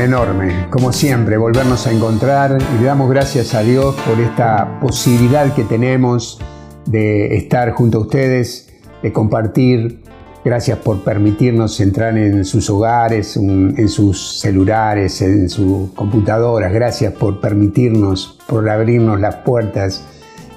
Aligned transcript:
Enorme, 0.00 0.68
como 0.70 0.92
siempre, 0.92 1.36
volvernos 1.36 1.86
a 1.88 1.92
encontrar 1.92 2.56
y 2.56 2.78
le 2.78 2.86
damos 2.86 3.10
gracias 3.10 3.54
a 3.54 3.62
Dios 3.62 3.96
por 4.06 4.20
esta 4.20 4.78
posibilidad 4.80 5.52
que 5.54 5.64
tenemos 5.64 6.40
de 6.86 7.36
estar 7.36 7.72
junto 7.72 7.98
a 7.98 8.00
ustedes, 8.02 8.68
de 9.02 9.12
compartir. 9.12 10.02
Gracias 10.44 10.78
por 10.78 11.02
permitirnos 11.02 11.80
entrar 11.80 12.16
en 12.16 12.44
sus 12.44 12.70
hogares, 12.70 13.36
en 13.36 13.88
sus 13.88 14.38
celulares, 14.38 15.20
en 15.20 15.50
sus 15.50 15.90
computadoras. 15.90 16.72
Gracias 16.72 17.12
por 17.14 17.40
permitirnos, 17.40 18.38
por 18.46 18.68
abrirnos 18.68 19.20
las 19.20 19.36
puertas 19.36 20.04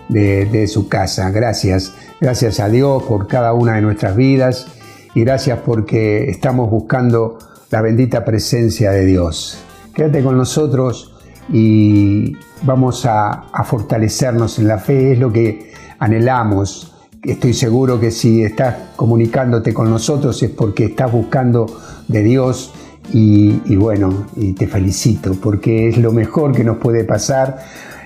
de 0.08 0.67
su 0.67 0.88
casa. 0.88 1.31
Gracias. 1.31 1.94
Gracias 2.22 2.59
a 2.59 2.69
Dios 2.69 3.02
por 3.03 3.28
cada 3.28 3.53
una 3.53 3.73
de 3.73 3.81
nuestras 3.81 4.16
vidas 4.16 4.67
y 5.16 5.22
gracias 5.22 5.59
porque 5.66 6.30
estamos 6.30 6.69
buscando 6.69 7.39
la 7.72 7.81
bendita 7.81 8.23
presencia 8.23 8.91
de 8.91 9.05
Dios. 9.05 9.58
Quédate 9.95 10.22
con 10.22 10.38
nosotros 10.38 11.16
y 11.52 12.36
vamos 12.63 13.05
a, 13.05 13.47
fortalecernos 13.66 14.59
en 14.59 14.67
la 14.67 14.78
fe, 14.78 15.13
es 15.13 15.19
lo 15.19 15.31
que 15.31 15.72
anhelamos. 16.00 16.94
Estoy 17.23 17.53
seguro 17.53 18.00
que 18.00 18.11
si 18.11 18.44
estás 18.44 18.75
comunicándote 18.95 19.73
con 19.73 19.89
nosotros 19.89 20.41
es 20.44 20.50
porque 20.50 20.86
estás 20.86 21.11
buscando 21.11 21.66
de 22.08 22.23
Dios 22.23 22.73
y, 23.13 23.61
y 23.66 23.75
bueno, 23.75 24.28
y 24.35 24.53
te 24.53 24.67
felicito 24.67 25.33
porque 25.35 25.88
es 25.88 25.97
lo 25.97 26.11
mejor 26.11 26.53
que 26.53 26.63
nos 26.63 26.78
puede 26.78 27.06
pasar. 27.06 27.59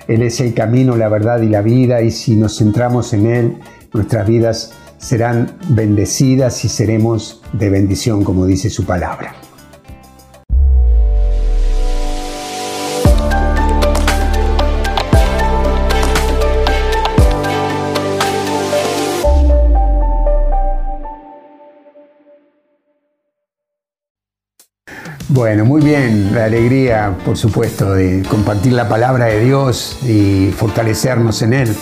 Él 0.06 0.22
es 0.22 0.40
el 0.40 0.54
camino, 0.54 0.96
la 0.96 1.08
verdad 1.08 1.40
y 1.40 1.48
la 1.48 1.62
vida 1.62 2.02
y 2.02 2.12
si 2.12 2.36
nos 2.36 2.58
centramos 2.58 3.12
en 3.12 3.26
Él, 3.26 3.58
nuestras 3.92 4.28
vidas 4.28 4.72
serán 4.98 5.56
bendecidas 5.70 6.64
y 6.64 6.68
seremos 6.68 7.42
de 7.52 7.70
bendición, 7.70 8.22
como 8.22 8.46
dice 8.46 8.70
su 8.70 8.84
palabra. 8.84 9.45
Bueno, 25.36 25.66
muy 25.66 25.82
bien, 25.82 26.34
la 26.34 26.46
alegría, 26.46 27.14
por 27.22 27.36
supuesto, 27.36 27.92
de 27.92 28.22
compartir 28.22 28.72
la 28.72 28.88
palabra 28.88 29.26
de 29.26 29.44
Dios 29.44 29.98
y 30.02 30.50
fortalecernos 30.50 31.42
en 31.42 31.52
Él. 31.52 31.76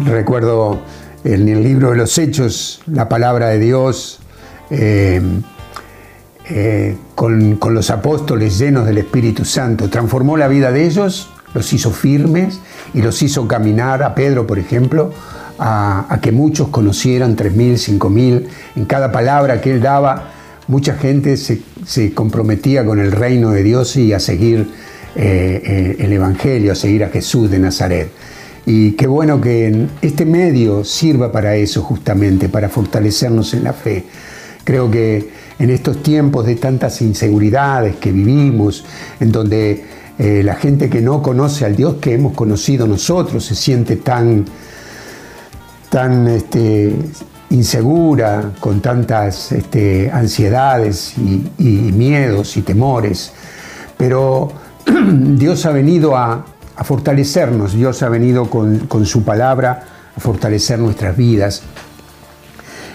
Recuerdo 0.00 0.80
en 1.22 1.48
el 1.48 1.62
libro 1.62 1.90
de 1.90 1.96
los 1.96 2.18
Hechos 2.18 2.80
la 2.88 3.08
palabra 3.08 3.50
de 3.50 3.60
Dios 3.60 4.18
eh, 4.70 5.22
eh, 6.46 6.96
con, 7.14 7.54
con, 7.58 7.72
los 7.72 7.88
apóstoles 7.90 8.58
llenos 8.58 8.84
del 8.84 8.98
Espíritu 8.98 9.44
Santo. 9.44 9.88
Transformó 9.88 10.36
la 10.36 10.48
vida 10.48 10.72
de 10.72 10.84
ellos, 10.84 11.30
los 11.54 11.72
hizo 11.72 11.92
firmes 11.92 12.58
y 12.94 13.00
los 13.00 13.22
hizo 13.22 13.46
caminar, 13.46 14.02
a 14.02 14.16
Pedro 14.16 14.44
por 14.44 14.58
ejemplo, 14.58 15.12
a, 15.60 16.18
que 16.20 16.32
muchos 16.32 16.66
conocieran, 16.66 17.36
3.000, 17.36 17.98
5.000, 18.00 18.48
en 18.74 18.84
cada 18.86 19.12
palabra 19.12 19.60
que 19.60 19.70
él 19.70 19.80
daba, 19.80 20.32
mucha 20.68 20.94
gente 20.94 21.36
se, 21.36 21.62
comprometía 22.14 22.84
con 22.84 23.00
el 23.00 23.10
reino 23.10 23.50
de 23.50 23.62
Dios 23.62 23.96
y 23.96 24.12
a 24.12 24.20
seguir 24.20 24.68
eh, 25.16 25.96
el 25.98 26.12
Evangelio, 26.12 26.72
a 26.72 26.74
seguir 26.74 27.02
a 27.04 27.08
Jesús 27.08 27.50
de 27.50 27.58
Nazaret. 27.58 28.10
Y 28.66 28.92
qué 28.92 29.06
bueno 29.06 29.40
que 29.40 29.86
este 30.02 30.26
medio 30.26 30.84
sirva 30.84 31.32
para 31.32 31.56
eso 31.56 31.82
justamente, 31.82 32.50
para 32.50 32.68
fortalecernos 32.68 33.54
en 33.54 33.64
la 33.64 33.72
fe. 33.72 34.04
Creo 34.62 34.90
que 34.90 35.30
en 35.58 35.70
estos 35.70 36.02
tiempos 36.02 36.44
de 36.44 36.56
tantas 36.56 37.00
inseguridades 37.00 37.96
que 37.96 38.12
vivimos, 38.12 38.84
en 39.20 39.32
donde 39.32 39.84
eh, 40.18 40.42
la 40.44 40.54
gente 40.54 40.90
que 40.90 41.00
no 41.00 41.22
conoce 41.22 41.64
al 41.64 41.76
Dios 41.76 41.94
que 42.00 42.12
hemos 42.12 42.34
conocido 42.34 42.86
nosotros 42.86 43.44
se 43.44 43.54
siente 43.54 43.96
tan, 43.96 44.44
tan 45.88 46.28
este, 46.28 46.92
insegura, 47.50 48.52
con 48.60 48.80
tantas 48.80 49.52
este, 49.52 50.10
ansiedades 50.10 51.14
y 51.16 51.92
miedos 51.92 52.56
y 52.56 52.62
temores. 52.62 53.32
Pero 53.96 54.52
Dios 55.12 55.66
ha 55.66 55.70
venido 55.70 56.16
a, 56.16 56.44
fortalecernos. 56.84 57.74
Dios 57.74 58.02
ha 58.04 58.08
venido 58.08 58.48
con, 58.48 59.04
su 59.04 59.24
palabra 59.24 59.82
a 60.16 60.20
fortalecer 60.20 60.78
nuestras 60.78 61.16
vidas. 61.16 61.62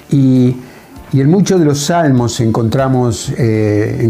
Y, 0.09 0.55
en 1.11 1.29
muchos 1.29 1.59
de 1.59 1.65
los 1.65 1.79
salmos 1.79 2.39
encontramos, 2.39 3.31
eh, 3.37 4.09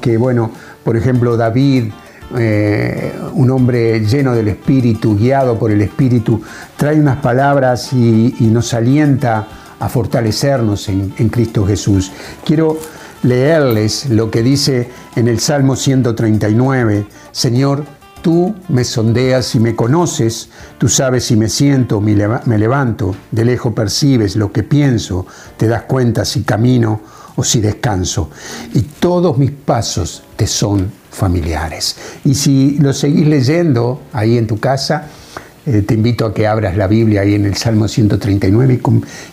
que, 0.00 0.16
bueno, 0.16 0.52
por 0.84 0.96
ejemplo, 0.96 1.36
David, 1.36 1.90
eh, 2.36 3.12
un 3.32 3.50
hombre 3.50 3.98
lleno 4.00 4.32
del 4.32 4.48
Espíritu, 4.48 5.16
guiado 5.16 5.58
por 5.58 5.72
el 5.72 5.80
Espíritu, 5.80 6.40
trae 6.76 7.00
unas 7.00 7.16
palabras 7.16 7.92
y, 7.92 8.34
nos 8.40 8.74
alienta 8.74 9.48
a 9.80 9.88
fortalecernos 9.88 10.88
en, 10.88 11.10
Cristo 11.30 11.66
Jesús. 11.66 12.12
Quiero 12.44 12.78
leerles 13.22 14.08
lo 14.08 14.30
que 14.30 14.42
dice 14.42 14.88
en 15.16 15.28
el 15.28 15.40
Salmo 15.40 15.76
139, 15.76 17.06
Señor, 17.32 17.84
Tú 18.22 18.56
me 18.70 18.82
sondeas 18.82 19.54
y 19.54 19.60
me 19.60 19.76
conoces, 19.76 20.48
tú 20.78 20.88
sabes 20.88 21.26
si 21.26 21.36
me 21.36 21.48
siento, 21.48 22.00
me 22.00 22.58
levanto, 22.58 23.14
de 23.30 23.44
lejos 23.44 23.72
percibes 23.72 24.34
lo 24.34 24.50
que 24.50 24.64
pienso, 24.64 25.26
te 25.56 25.68
das 25.68 25.82
cuenta 25.82 26.24
si 26.24 26.42
camino 26.42 27.02
o 27.36 27.44
si 27.44 27.60
descanso. 27.60 28.30
Y 28.74 28.80
todos 28.82 29.38
mis 29.38 29.52
pasos 29.52 30.24
te 30.34 30.48
son 30.48 30.90
familiares. 31.08 31.96
Y 32.24 32.34
si 32.34 32.78
lo 32.78 32.92
seguís 32.92 33.28
leyendo 33.28 34.02
ahí 34.12 34.36
en 34.36 34.48
tu 34.48 34.58
casa, 34.58 35.06
eh, 35.68 35.82
te 35.82 35.94
invito 35.94 36.26
a 36.26 36.32
que 36.32 36.46
abras 36.46 36.76
la 36.76 36.86
Biblia 36.86 37.22
ahí 37.22 37.34
en 37.34 37.44
el 37.44 37.56
Salmo 37.56 37.88
139 37.88 38.80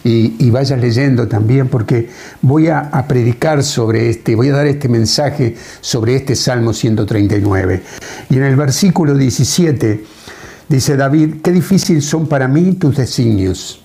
y, 0.03 0.49
vayas 0.49 0.79
leyendo 0.79 1.27
también, 1.27 1.67
porque 1.67 2.09
voy 2.41 2.69
a, 2.69 2.89
predicar 3.07 3.61
sobre 3.61 4.09
este, 4.09 4.35
voy 4.35 4.49
a 4.49 4.53
dar 4.53 4.65
este 4.65 4.89
mensaje 4.89 5.55
sobre 5.79 6.15
este 6.15 6.35
Salmo 6.35 6.73
139. 6.73 7.83
Y 8.31 8.37
en 8.37 8.43
el 8.43 8.55
versículo 8.55 9.15
17 9.15 10.03
dice 10.67 10.97
David, 10.97 11.35
qué 11.43 11.51
difícil 11.51 12.01
son 12.01 12.25
para 12.25 12.47
mí 12.47 12.73
tus 12.73 12.97
designios. 12.97 13.79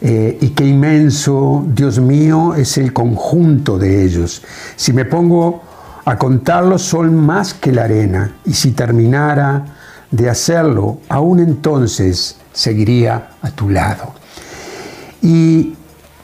Eh, 0.00 0.36
y 0.40 0.48
qué 0.48 0.64
inmenso, 0.64 1.64
Dios 1.74 2.00
mío, 2.00 2.56
es 2.56 2.76
el 2.76 2.92
conjunto 2.92 3.78
de 3.78 4.04
ellos. 4.04 4.42
Si 4.74 4.92
me 4.92 5.04
pongo 5.04 5.62
a 6.04 6.18
contarlos, 6.18 6.82
son 6.82 7.14
más 7.14 7.54
que 7.54 7.70
la 7.70 7.84
arena. 7.84 8.32
Y 8.44 8.54
si 8.54 8.72
terminara 8.72 9.77
de 10.10 10.30
hacerlo, 10.30 11.00
aún 11.08 11.40
entonces 11.40 12.36
seguiría 12.52 13.30
a 13.42 13.50
tu 13.50 13.68
lado. 13.70 14.14
Y, 15.22 15.74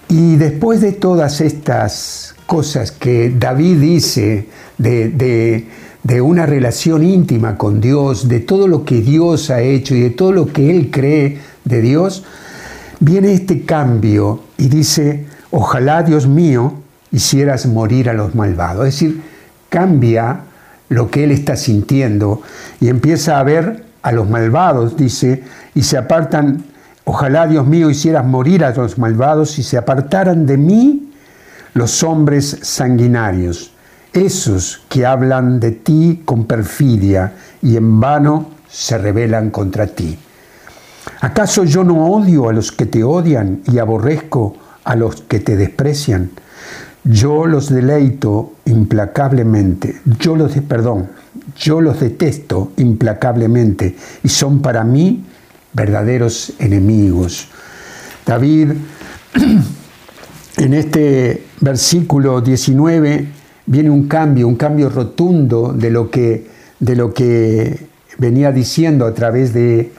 después 0.08 0.80
de 0.80 0.92
todas 0.92 1.40
estas 1.40 2.34
cosas 2.46 2.92
que 2.92 3.34
David 3.36 3.78
dice 3.78 4.48
de, 4.78 5.64
de, 6.02 6.20
una 6.20 6.46
relación 6.46 7.02
íntima 7.02 7.56
con 7.56 7.80
Dios, 7.80 8.28
de 8.28 8.40
todo 8.40 8.68
lo 8.68 8.84
que 8.84 9.00
Dios 9.00 9.50
ha 9.50 9.60
hecho 9.60 9.94
y 9.94 10.00
de 10.00 10.10
todo 10.10 10.32
lo 10.32 10.46
que 10.46 10.70
él 10.70 10.90
cree 10.90 11.38
de 11.64 11.80
Dios, 11.80 12.24
viene 13.00 13.32
este 13.32 13.64
cambio 13.64 14.40
y 14.58 14.68
dice, 14.68 15.26
ojalá 15.50 16.02
Dios 16.02 16.26
mío 16.26 16.74
hicieras 17.10 17.66
morir 17.66 18.08
a 18.08 18.12
los 18.12 18.34
malvados. 18.34 18.86
Es 18.86 18.94
decir, 18.94 19.22
cambia 19.68 20.42
lo 20.94 21.10
que 21.10 21.24
él 21.24 21.32
está 21.32 21.56
sintiendo 21.56 22.42
y 22.80 22.88
empieza 22.88 23.38
a 23.38 23.42
ver 23.42 23.84
a 24.02 24.12
los 24.12 24.28
malvados, 24.28 24.96
dice, 24.96 25.42
y 25.74 25.82
se 25.82 25.96
apartan, 25.96 26.64
ojalá 27.04 27.46
Dios 27.46 27.66
mío 27.66 27.90
hicieras 27.90 28.24
morir 28.24 28.64
a 28.64 28.70
los 28.70 28.98
malvados 28.98 29.58
y 29.58 29.62
se 29.62 29.76
apartaran 29.76 30.46
de 30.46 30.56
mí 30.56 31.12
los 31.74 32.02
hombres 32.02 32.58
sanguinarios, 32.62 33.72
esos 34.12 34.82
que 34.88 35.04
hablan 35.04 35.58
de 35.58 35.72
ti 35.72 36.22
con 36.24 36.44
perfidia 36.44 37.32
y 37.60 37.76
en 37.76 37.98
vano 37.98 38.50
se 38.70 38.96
rebelan 38.98 39.50
contra 39.50 39.86
ti. 39.86 40.18
¿Acaso 41.20 41.64
yo 41.64 41.82
no 41.82 42.06
odio 42.06 42.48
a 42.48 42.52
los 42.52 42.70
que 42.70 42.86
te 42.86 43.02
odian 43.02 43.62
y 43.66 43.78
aborrezco 43.78 44.56
a 44.84 44.94
los 44.94 45.22
que 45.22 45.40
te 45.40 45.56
desprecian? 45.56 46.30
Yo 47.04 47.46
los 47.46 47.68
deleito 47.68 48.54
implacablemente, 48.64 50.00
yo 50.18 50.36
los, 50.36 50.52
perdón, 50.66 51.08
yo 51.54 51.82
los 51.82 52.00
detesto 52.00 52.72
implacablemente 52.78 53.94
y 54.22 54.28
son 54.30 54.62
para 54.62 54.84
mí 54.84 55.22
verdaderos 55.74 56.54
enemigos. 56.58 57.48
David, 58.24 58.72
en 60.56 60.74
este 60.74 61.44
versículo 61.60 62.40
19 62.40 63.28
viene 63.66 63.90
un 63.90 64.08
cambio, 64.08 64.48
un 64.48 64.56
cambio 64.56 64.88
rotundo 64.88 65.74
de 65.74 65.90
lo 65.90 66.10
que, 66.10 66.48
de 66.80 66.96
lo 66.96 67.12
que 67.12 67.86
venía 68.16 68.50
diciendo 68.50 69.04
a 69.04 69.12
través 69.12 69.52
de, 69.52 69.92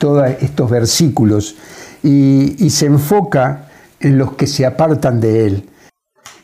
todos 0.00 0.28
estos 0.40 0.68
versículos 0.68 1.54
y 2.02 2.68
se 2.70 2.86
enfoca 2.86 3.68
en 4.00 4.18
los 4.18 4.32
que 4.32 4.48
se 4.48 4.66
apartan 4.66 5.20
de 5.20 5.46
él 5.46 5.64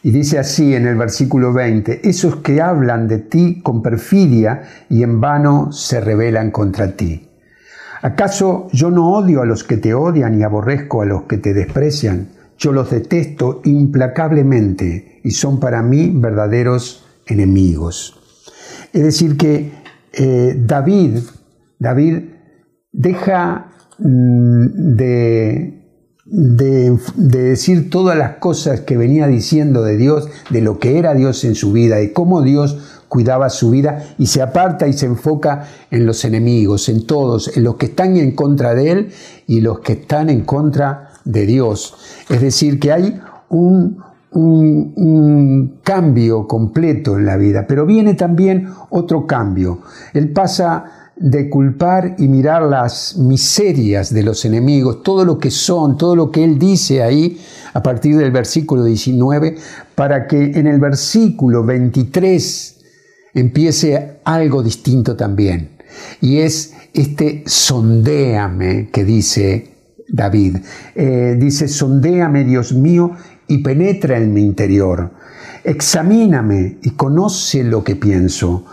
Y 0.05 0.11
dice 0.11 0.39
así 0.39 0.75
en 0.75 0.87
el 0.87 0.97
versículo 0.97 1.55
20, 1.55 2.07
esos 2.07 2.37
que 2.37 2.61
hablan 2.61 3.09
de 3.09 3.21
ti 3.21 3.63
con 3.63 3.81
perfidia 3.81 4.63
y 4.91 5.03
en 5.03 5.19
vano 5.19 5.73
se 5.73 5.99
rebelan 5.99 6.51
contra 6.51 6.95
ti. 6.95 7.31
¿Acaso 8.03 8.69
yo 8.71 8.91
no 8.91 9.15
odio 9.15 9.41
a 9.41 9.47
los 9.47 9.65
que 9.65 9.79
te 9.79 9.95
odian 9.95 10.39
y 10.39 10.43
aborrezco 10.43 11.01
a 11.01 11.07
los 11.07 11.23
que 11.23 11.39
te 11.39 11.55
desprecian? 11.55 12.29
Yo 12.59 12.73
los 12.73 12.91
detesto 12.91 13.63
implacablemente 13.65 15.23
y 15.25 15.31
son 15.31 15.59
para 15.59 15.83
mí 15.83 16.13
verdaderos 16.15 17.07
enemigos. 17.27 18.21
Es 18.93 19.05
decir, 19.05 19.39
que 19.39 19.73
eh, 20.13 20.55
David, 20.67 21.21
David 21.79 22.25
deja 22.93 23.71
mm, 23.99 24.97
de, 26.27 26.97
de, 27.17 27.43
decir 27.43 27.91
todas 27.91 28.17
las 28.17 28.37
cosas 28.37 28.81
que 28.81 28.97
venía 28.97 29.27
diciendo 29.27 29.83
de 29.83 29.97
Dios, 29.97 30.29
de 30.51 30.63
lo 30.63 30.79
que 30.79 30.99
era 30.99 31.15
Dios 31.15 31.45
en 31.45 31.55
su 31.55 31.73
vida, 31.73 31.97
de 31.97 32.13
cómo 32.13 32.43
Dios 32.43 32.79
cuidaba 33.09 33.49
su 33.51 33.71
vida 33.71 34.05
y 34.19 34.27
se 34.27 34.43
aparta 34.43 34.89
y 34.89 34.93
se 34.93 35.07
enfoca 35.07 35.69
en 35.91 36.05
los 36.05 36.25
enemigos, 36.25 36.89
en 36.89 37.07
todos, 37.07 37.57
en 37.57 37.63
los 37.63 37.77
que 37.77 37.87
están 37.87 38.17
en 38.17 38.33
contra 38.33 38.75
de 38.75 38.91
él 38.91 39.13
y 39.47 39.61
los 39.61 39.81
que 39.81 39.93
están 39.93 40.31
en 40.31 40.41
contra 40.41 41.11
de 41.25 41.47
Dios. 41.47 41.95
Es 42.29 42.41
decir, 42.41 42.81
que 42.81 42.91
hay 42.91 43.21
un, 43.51 44.03
un, 44.33 45.79
cambio 45.85 46.49
completo 46.49 47.17
en 47.17 47.27
la 47.27 47.37
vida, 47.37 47.67
pero 47.69 47.87
viene 47.87 48.15
también 48.15 48.69
otro 48.91 49.27
cambio. 49.27 49.83
Él 50.13 50.33
pasa 50.33 51.04
de 51.17 51.49
culpar 51.49 52.17
y 52.19 52.29
mirar 52.29 52.63
las 52.63 53.17
miserias 53.17 54.13
de 54.13 54.23
los 54.23 54.45
enemigos, 54.45 55.03
todo 55.03 55.25
lo 55.25 55.39
que 55.39 55.51
son, 55.51 55.97
todo 55.97 56.17
lo 56.17 56.31
que 56.31 56.43
él 56.43 56.59
dice 56.59 57.03
ahí 57.03 57.41
a 57.73 57.83
partir 57.83 58.17
del 58.17 58.31
versículo 58.31 58.85
19, 58.85 59.57
para 59.95 60.27
que 60.27 60.43
en 60.43 60.67
el 60.67 60.81
versículo 60.81 61.65
23 61.65 62.77
empiece 63.35 64.19
algo 64.25 64.63
distinto 64.63 65.17
también. 65.17 65.71
Y 66.21 66.39
es 66.39 66.75
este 66.93 67.45
sondéame 67.47 68.89
que 68.91 69.05
dice 69.05 69.75
David. 70.09 70.59
Eh, 70.95 71.37
dice, 71.39 71.69
sondéame, 71.69 72.45
Dios 72.45 72.73
mío, 72.73 73.13
y 73.49 73.59
penetra 73.59 74.17
en 74.19 74.33
mi 74.33 74.43
interior. 74.43 75.11
Examíname 75.65 76.79
y 76.83 76.91
conoce 76.91 77.65
lo 77.65 77.83
que 77.83 77.97
pienso. 77.97 78.65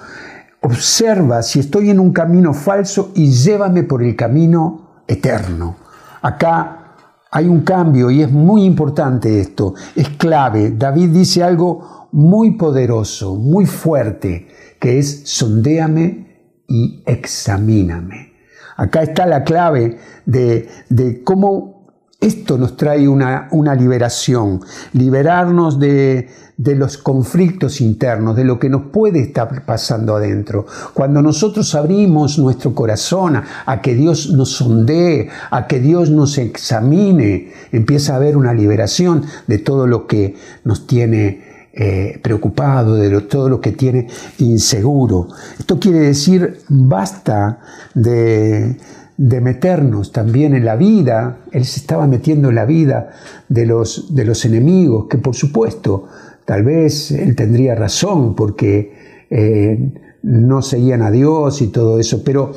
Observa 0.63 1.41
si 1.41 1.59
estoy 1.59 1.89
en 1.89 1.99
un 1.99 2.13
camino 2.13 2.53
falso 2.53 3.11
y 3.15 3.31
llévame 3.31 3.83
por 3.83 4.03
el 4.03 4.15
camino 4.15 5.03
eterno. 5.07 5.75
Acá 6.21 6.95
hay 7.31 7.47
un 7.47 7.61
cambio 7.61 8.11
y 8.11 8.21
es 8.21 8.31
muy 8.31 8.63
importante 8.63 9.39
esto, 9.39 9.73
es 9.95 10.09
clave. 10.09 10.71
David 10.77 11.09
dice 11.09 11.41
algo 11.43 12.09
muy 12.11 12.57
poderoso, 12.57 13.35
muy 13.35 13.65
fuerte, 13.65 14.49
que 14.79 14.99
es 14.99 15.23
sondéame 15.25 16.27
y 16.67 17.01
examíname. 17.07 18.33
Acá 18.77 19.01
está 19.01 19.25
la 19.25 19.43
clave 19.43 19.97
de, 20.25 20.69
de 20.89 21.23
cómo 21.23 21.81
esto 22.19 22.59
nos 22.59 22.77
trae 22.77 23.07
una, 23.07 23.47
una 23.51 23.73
liberación, 23.73 24.61
liberarnos 24.93 25.79
de, 25.79 26.29
de, 26.61 26.75
los 26.75 26.97
conflictos 26.97 27.81
internos, 27.81 28.35
de 28.35 28.43
lo 28.43 28.59
que 28.59 28.69
nos 28.69 28.83
puede 28.91 29.19
estar 29.21 29.65
pasando 29.65 30.15
adentro. 30.15 30.65
Cuando 30.93 31.21
nosotros 31.21 31.73
abrimos 31.75 32.37
nuestro 32.39 32.73
corazón 32.73 33.41
a, 33.65 33.81
que 33.81 33.95
Dios 33.95 34.31
nos 34.31 34.51
sondee, 34.51 35.29
a 35.49 35.67
que 35.67 35.79
Dios 35.79 36.09
nos 36.09 36.37
examine, 36.37 37.51
empieza 37.71 38.13
a 38.13 38.17
haber 38.17 38.37
una 38.37 38.53
liberación 38.53 39.23
de 39.47 39.59
todo 39.59 39.87
lo 39.87 40.07
que 40.07 40.35
nos 40.63 40.87
tiene 40.87 41.67
eh, 41.73 42.19
preocupado, 42.21 42.95
de 42.95 43.21
todo 43.21 43.49
lo 43.49 43.61
que 43.61 43.71
tiene 43.71 44.07
inseguro. 44.39 45.27
Esto 45.57 45.79
quiere 45.79 45.99
decir, 45.99 46.59
basta 46.67 47.59
de 47.93 48.77
de 49.21 49.39
meternos 49.39 50.11
también 50.11 50.55
en 50.55 50.65
la 50.65 50.75
vida, 50.75 51.37
él 51.51 51.63
se 51.65 51.79
estaba 51.79 52.07
metiendo 52.07 52.49
en 52.49 52.55
la 52.55 52.65
vida 52.65 53.11
de 53.49 53.67
los, 53.67 54.15
de 54.15 54.25
los 54.25 54.45
enemigos, 54.45 55.05
que 55.07 55.19
por 55.19 55.35
supuesto, 55.35 56.07
tal 56.51 56.63
vez 56.63 57.11
él 57.11 57.33
tendría 57.33 57.75
razón 57.75 58.35
porque 58.35 58.91
eh, 59.29 59.93
no 60.21 60.61
seguían 60.61 61.01
a 61.01 61.09
Dios 61.09 61.61
y 61.61 61.67
todo 61.67 61.97
eso, 61.97 62.25
pero 62.25 62.51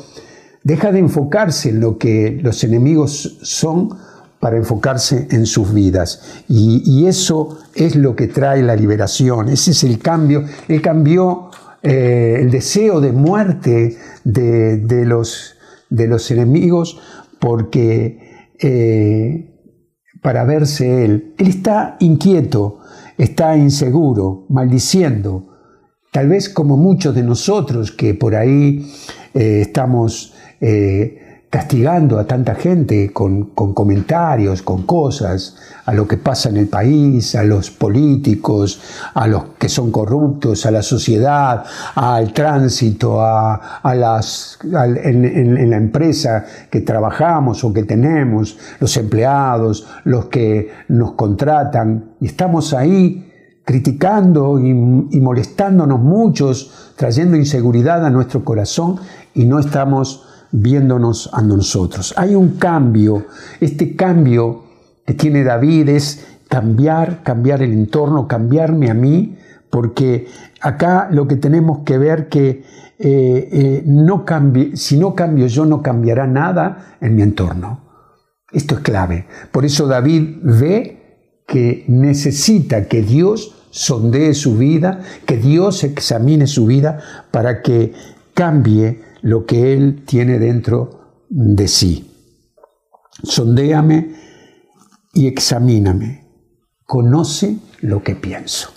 deja 0.65 0.91
de 0.91 0.99
enfocarse 0.99 1.69
en 1.69 1.79
lo 1.79 1.97
que 1.97 2.37
los 2.43 2.61
enemigos 2.65 3.39
son 3.41 3.87
para 4.41 4.57
enfocarse 4.57 5.29
en 5.31 5.45
sus 5.45 5.73
vidas. 5.73 6.43
Y, 6.49 7.05
eso 7.07 7.57
es 7.73 7.95
lo 7.95 8.17
que 8.17 8.27
trae 8.27 8.61
la 8.63 8.75
liberación, 8.75 9.47
ese 9.47 9.71
es 9.71 9.85
el 9.85 9.99
cambio. 9.99 10.43
Él 10.67 10.81
cambió 10.81 11.49
eh, 11.81 12.39
el 12.41 12.51
deseo 12.51 12.99
de 12.99 13.13
muerte 13.13 13.95
de, 14.25 15.05
los 15.05 15.55
de 15.89 16.07
los 16.07 16.29
enemigos 16.31 16.99
porque 17.39 18.51
eh, 18.59 19.55
para 20.21 20.43
verse 20.43 21.05
él, 21.05 21.33
él 21.37 21.47
está 21.47 21.95
inquieto, 22.01 22.81
está 23.17 23.57
inseguro, 23.57 24.45
maldiciendo, 24.49 25.43
tal 26.11 26.29
vez 26.29 26.49
como 26.49 26.77
muchos 26.77 27.13
de 27.15 27.23
nosotros 27.23 27.91
que 27.91 28.13
por 28.13 28.35
ahí 28.35 28.85
eh, 29.33 29.61
estamos 29.61 30.33
eh, 30.61 31.24
castigando 31.55 32.19
a 32.19 32.27
tanta 32.27 32.53
gente 32.53 33.13
con, 33.13 33.51
comentarios, 33.53 34.61
con 34.61 34.85
cosas, 34.85 35.55
a 35.85 35.93
lo 35.93 36.05
que 36.05 36.17
pasa 36.17 36.49
en 36.49 36.57
el 36.57 36.67
país, 36.67 37.33
a 37.33 37.45
los 37.45 37.71
políticos, 37.71 38.81
a 39.13 39.25
los 39.25 39.43
que 39.57 39.69
son 39.69 39.89
corruptos, 39.89 40.65
a 40.65 40.71
la 40.71 40.81
sociedad, 40.81 41.63
al 41.95 42.33
tránsito, 42.33 43.21
a, 43.21 43.79
las, 43.95 44.59
en, 44.65 45.69
la 45.69 45.77
empresa 45.77 46.43
que 46.69 46.81
trabajamos 46.81 47.63
o 47.63 47.71
que 47.71 47.83
tenemos, 47.83 48.57
los 48.81 48.97
empleados, 48.97 49.87
los 50.03 50.25
que 50.25 50.69
nos 50.89 51.13
contratan, 51.13 52.15
y 52.19 52.25
estamos 52.25 52.73
ahí 52.73 53.31
criticando 53.63 54.59
y, 54.59 54.71
y 54.71 55.21
molestándonos 55.21 56.01
muchos, 56.01 56.91
trayendo 56.97 57.37
inseguridad 57.37 58.05
a 58.05 58.09
nuestro 58.09 58.43
corazón 58.43 58.99
y 59.33 59.45
no 59.45 59.57
estamos 59.59 60.24
viéndonos 60.51 61.29
a 61.33 61.41
nosotros. 61.41 62.13
Hay 62.17 62.35
un 62.35 62.57
cambio, 62.57 63.25
este 63.59 63.95
cambio 63.95 64.63
que 65.05 65.13
tiene 65.13 65.43
David 65.43 65.89
es 65.89 66.25
cambiar, 66.47 67.23
cambiar 67.23 67.61
el 67.61 67.73
entorno, 67.73 68.27
cambiarme 68.27 68.89
a 68.89 68.93
mí, 68.93 69.37
porque 69.69 70.27
acá 70.61 71.09
lo 71.11 71.27
que 71.27 71.35
tenemos 71.35 71.79
que 71.79 71.97
ver 71.97 72.29
que 72.29 72.63
eh, 72.97 73.49
eh, 73.51 73.83
no 73.85 74.23
cambie, 74.23 74.77
si 74.77 74.97
no 74.97 75.13
cambio 75.15 75.47
yo 75.47 75.65
no 75.65 75.81
cambiará 75.81 76.27
nada 76.27 76.95
en 77.01 77.15
mi 77.15 77.21
entorno. 77.21 77.81
Esto 78.51 78.75
es 78.75 78.81
clave. 78.81 79.25
Por 79.51 79.65
eso 79.65 79.85
David 79.85 80.37
ve 80.41 81.41
que 81.45 81.83
necesita 81.87 82.87
que 82.87 83.01
Dios 83.01 83.67
sondee 83.69 84.33
su 84.33 84.57
vida, 84.57 85.01
que 85.25 85.37
Dios 85.37 85.83
examine 85.83 86.47
su 86.47 86.65
vida 86.65 86.99
para 87.31 87.61
que 87.61 87.93
cambie 88.33 89.01
lo 89.25 89.47
que 89.47 89.73
Él 89.73 90.03
tiene 90.05 90.37
dentro 90.37 91.25
de 91.29 91.67
sí. 91.67 92.11
Sondéame 93.23 94.13
y 95.15 95.25
examíname. 95.25 96.25
Conoce 96.85 97.57
lo 97.81 98.03
que 98.03 98.13
pienso. 98.13 98.69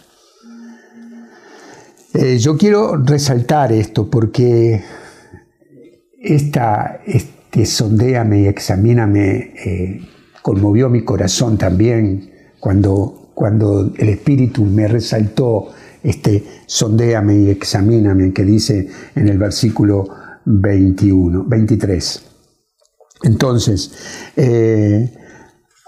Eh, 2.14 2.38
yo 2.38 2.56
quiero 2.56 2.96
resaltar 2.96 3.72
esto 3.72 4.08
porque 4.08 4.82
esta, 6.18 7.02
este 7.04 7.66
sondéame 7.66 8.40
y 8.40 8.46
examíname 8.46 9.52
eh, 9.54 10.00
conmovió 10.40 10.88
mi 10.88 11.04
corazón 11.04 11.58
también 11.58 12.30
cuando, 12.58 13.32
cuando 13.34 13.92
el 13.94 14.08
Espíritu 14.08 14.64
me 14.64 14.88
resaltó 14.88 15.68
este 16.02 16.42
sondéame 16.64 17.34
y 17.36 17.50
examíname 17.50 18.32
que 18.32 18.44
dice 18.44 18.88
en 19.14 19.28
el 19.28 19.36
versículo 19.36 20.08
21, 20.48 21.44
23. 21.44 22.24
Entonces, 23.24 24.30
eh, 24.36 25.12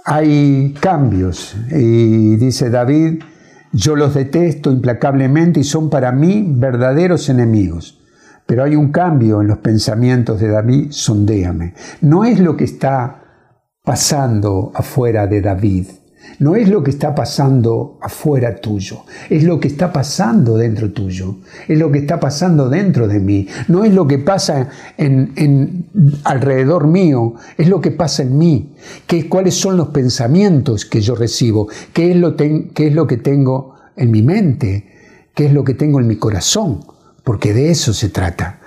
hay 0.05 0.75
cambios 0.81 1.57
y 1.71 2.37
dice 2.37 2.71
David, 2.71 3.23
yo 3.73 3.97
los 3.97 4.15
detesto 4.15 4.71
implacablemente 4.71 5.61
y 5.61 5.65
son 5.65 5.89
para 5.89 6.13
mí 6.13 6.45
verdaderos 6.57 7.29
enemigos. 7.29 8.01
Pero 8.47 8.65
hay 8.65 8.75
un 8.75 8.91
cambio 8.91 9.41
en 9.41 9.47
los 9.47 9.59
pensamientos 9.59 10.41
de 10.41 10.49
David, 10.49 10.89
sondéame. 10.91 11.75
No 12.01 12.25
es 12.25 12.41
lo 12.41 12.57
que 12.57 12.65
está 12.65 13.23
pasando 13.85 14.73
afuera 14.75 15.27
de 15.27 15.41
David, 15.41 15.87
no 16.39 16.57
es 16.57 16.69
lo 16.69 16.83
que 16.83 16.91
está 16.91 17.15
pasando 17.15 17.99
afuera 18.01 18.57
tuyo, 18.57 19.03
es 19.29 19.45
lo 19.45 19.61
que 19.61 19.69
está 19.69 19.93
pasando 19.93 20.57
dentro 20.57 20.91
tuyo, 20.93 21.37
es 21.69 21.79
lo 21.79 21.91
que 21.91 21.99
está 21.99 22.21
pasando 22.21 22.69
dentro 22.69 23.09
de 23.09 23.21
mí, 23.21 23.47
no 23.69 23.85
es 23.85 23.93
lo 23.93 24.07
que 24.07 24.19
pasa 24.19 24.69
en, 24.97 25.87
alrededor 26.25 26.87
mío, 26.87 27.35
es 27.59 27.69
lo 27.69 27.81
que 27.81 27.91
pasa 27.91 28.23
en 28.23 28.39
mí, 28.39 28.73
que, 29.07 29.29
cuáles 29.29 29.55
son 29.55 29.77
los 29.77 29.89
pensamientos 29.89 30.85
que 30.85 31.01
yo 31.01 31.15
recibo, 31.15 31.69
qué 31.93 32.13
es 32.13 32.17
lo, 32.17 32.37
qué 32.37 32.71
es 32.77 32.95
lo 32.95 33.07
que 33.07 33.17
tengo 33.17 33.75
en 33.97 34.11
mi 34.11 34.23
mente, 34.23 34.87
qué 35.35 35.47
es 35.47 35.53
lo 35.53 35.65
que 35.65 35.75
tengo 35.75 36.01
en 36.01 36.07
mi 36.07 36.17
corazón, 36.17 36.81
porque 37.25 37.53
de 37.53 37.71
eso 37.71 37.93
se 37.93 38.09
trata. 38.09 38.60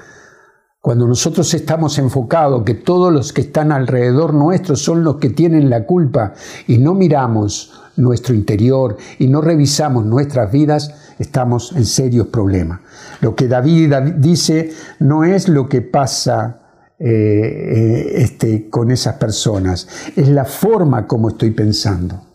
Cuando 0.83 1.07
nosotros 1.07 1.53
estamos 1.53 1.97
enfocados 1.97 2.63
que 2.65 2.73
todos 2.73 3.13
los 3.13 3.31
que 3.31 3.39
están 3.39 3.71
alrededor 3.71 4.33
nuestro 4.33 4.75
son 4.75 5.01
los 5.01 5.15
que 5.15 5.29
tienen 5.29 5.69
la 5.69 5.85
culpa 5.85 6.33
y 6.67 6.77
no 6.77 6.93
miramos 6.93 7.71
nuestro 7.95 8.35
interior 8.35 8.97
y 9.17 9.27
no 9.27 9.39
revisamos 9.39 10.05
nuestras 10.05 10.51
vidas, 10.51 11.15
estamos 11.19 11.71
en 11.77 11.85
serios 11.85 12.27
problemas. 12.27 12.81
Lo 13.21 13.33
que 13.33 13.47
David 13.47 13.93
dice 14.17 14.73
no 14.99 15.23
es 15.23 15.47
lo 15.47 15.69
que 15.69 15.81
pasa 15.83 16.59
eh, 16.99 17.07
eh, 17.07 18.13
este, 18.17 18.69
con 18.69 18.91
esas 18.91 19.15
personas, 19.15 19.87
es 20.17 20.27
la 20.27 20.43
forma 20.43 21.07
como 21.07 21.29
estoy 21.29 21.51
pensando. 21.51 22.25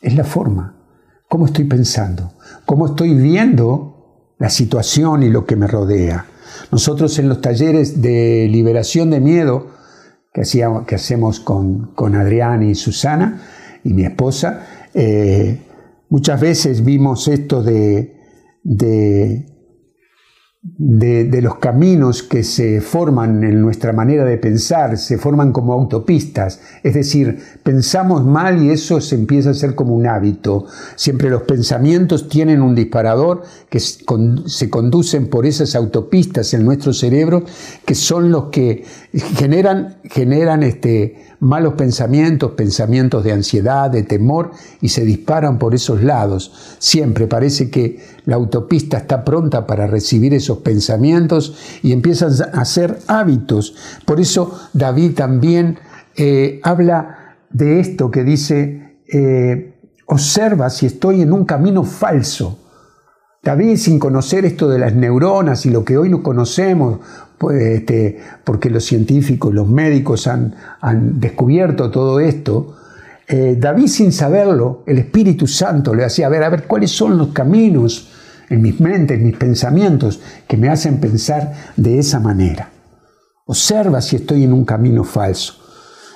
Es 0.00 0.14
la 0.14 0.22
forma, 0.22 0.76
cómo 1.28 1.46
estoy 1.46 1.64
pensando, 1.64 2.32
cómo 2.64 2.86
estoy 2.86 3.12
viendo 3.12 4.34
la 4.38 4.50
situación 4.50 5.24
y 5.24 5.30
lo 5.30 5.44
que 5.44 5.56
me 5.56 5.66
rodea. 5.66 6.26
Nosotros 6.70 7.18
en 7.18 7.28
los 7.28 7.40
talleres 7.40 8.00
de 8.00 8.48
liberación 8.50 9.10
de 9.10 9.20
miedo 9.20 9.68
que, 10.32 10.42
hacíamos, 10.42 10.86
que 10.86 10.94
hacemos 10.94 11.40
con, 11.40 11.94
con 11.94 12.14
Adrián 12.14 12.62
y 12.62 12.74
Susana 12.74 13.42
y 13.84 13.92
mi 13.92 14.04
esposa, 14.04 14.66
eh, 14.94 15.60
muchas 16.08 16.40
veces 16.40 16.84
vimos 16.84 17.28
esto 17.28 17.62
de, 17.62 18.16
de 18.62 19.49
de, 20.62 21.40
los 21.40 21.56
caminos 21.56 22.22
que 22.22 22.44
se 22.44 22.82
forman 22.82 23.42
en 23.44 23.62
nuestra 23.62 23.94
manera 23.94 24.26
de 24.26 24.36
pensar, 24.36 24.98
se 24.98 25.16
forman 25.16 25.52
como 25.52 25.72
autopistas, 25.72 26.60
es 26.82 26.92
decir, 26.92 27.38
pensamos 27.62 28.26
mal 28.26 28.62
y 28.62 28.70
eso 28.70 29.00
se 29.00 29.14
empieza 29.14 29.50
a 29.50 29.54
ser 29.54 29.74
como 29.74 29.94
un 29.94 30.06
hábito. 30.06 30.66
Siempre 30.96 31.30
los 31.30 31.42
pensamientos 31.42 32.28
tienen 32.28 32.60
un 32.60 32.74
disparador 32.74 33.42
que 33.70 33.80
se 33.80 34.68
conducen 34.70 35.28
por 35.28 35.46
esas 35.46 35.74
autopistas 35.74 36.52
en 36.52 36.66
nuestro 36.66 36.92
cerebro, 36.92 37.42
que 37.86 37.94
son 37.94 38.30
los 38.30 38.50
que 38.50 38.84
generan, 39.12 39.96
generan 40.04 40.62
este, 40.62 41.26
malos 41.40 41.74
pensamientos, 41.74 42.52
pensamientos 42.52 43.24
de 43.24 43.32
ansiedad, 43.32 43.90
de 43.90 44.04
temor, 44.04 44.52
y 44.80 44.90
se 44.90 45.04
disparan 45.04 45.58
por 45.58 45.74
esos 45.74 46.02
lados. 46.02 46.76
Siempre 46.78 47.26
parece 47.26 47.70
que 47.70 47.98
la 48.26 48.36
autopista 48.36 48.98
está 48.98 49.24
pronta 49.24 49.66
para 49.66 49.86
recibir 49.86 50.34
esos 50.34 50.58
pensamientos 50.58 51.56
y 51.82 51.92
empiezan 51.92 52.32
a 52.52 52.64
ser 52.64 52.98
hábitos. 53.08 53.74
Por 54.04 54.20
eso 54.20 54.60
David 54.72 55.14
también 55.14 55.78
eh, 56.16 56.60
habla 56.62 57.36
de 57.50 57.80
esto 57.80 58.10
que 58.10 58.22
dice, 58.22 58.98
eh, 59.12 59.74
observa 60.06 60.70
si 60.70 60.86
estoy 60.86 61.22
en 61.22 61.32
un 61.32 61.44
camino 61.44 61.82
falso. 61.82 62.58
David, 63.42 63.76
sin 63.76 63.98
conocer 63.98 64.44
esto 64.44 64.68
de 64.68 64.78
las 64.78 64.94
neuronas 64.94 65.64
y 65.64 65.70
lo 65.70 65.82
que 65.82 65.96
hoy 65.96 66.10
no 66.10 66.22
conocemos, 66.22 67.00
pues, 67.38 67.62
este, 67.62 68.20
porque 68.44 68.68
los 68.68 68.84
científicos, 68.84 69.54
los 69.54 69.66
médicos 69.66 70.26
han, 70.26 70.54
descubierto 71.18 71.90
todo 71.90 72.20
esto, 72.20 72.76
eh, 73.26 73.56
David 73.58 73.86
sin 73.86 74.12
saberlo, 74.12 74.82
el 74.86 74.98
Espíritu 74.98 75.46
Santo 75.46 75.94
le 75.94 76.04
hacía 76.04 76.28
ver, 76.28 76.42
a 76.42 76.50
ver, 76.50 76.64
cuáles 76.66 76.90
son 76.90 77.16
los 77.16 77.28
caminos 77.28 78.10
en 78.50 78.60
mis 78.60 78.78
mentes, 78.78 79.16
en 79.16 79.24
mis 79.24 79.36
pensamientos, 79.36 80.20
que 80.46 80.58
me 80.58 80.68
hacen 80.68 81.00
pensar 81.00 81.72
de 81.76 81.98
esa 81.98 82.20
manera. 82.20 82.70
Observa 83.46 84.02
si 84.02 84.16
estoy 84.16 84.44
en 84.44 84.52
un 84.52 84.64
camino 84.66 85.02
falso. 85.02 85.54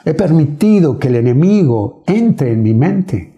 He 0.04 0.12
permitido 0.12 0.98
que 0.98 1.08
el 1.08 1.16
enemigo 1.16 2.02
entre 2.06 2.52
en 2.52 2.62
mi 2.62 2.74
mente. 2.74 3.34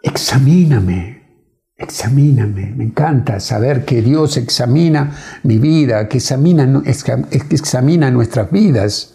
Examíname, 0.00 1.13
Examíname, 1.76 2.72
me 2.76 2.84
encanta 2.84 3.40
saber 3.40 3.84
que 3.84 4.00
Dios 4.00 4.36
examina 4.36 5.12
mi 5.42 5.58
vida, 5.58 6.08
que 6.08 6.18
examina, 6.18 6.82
examina 6.86 8.10
nuestras 8.12 8.50
vidas, 8.52 9.14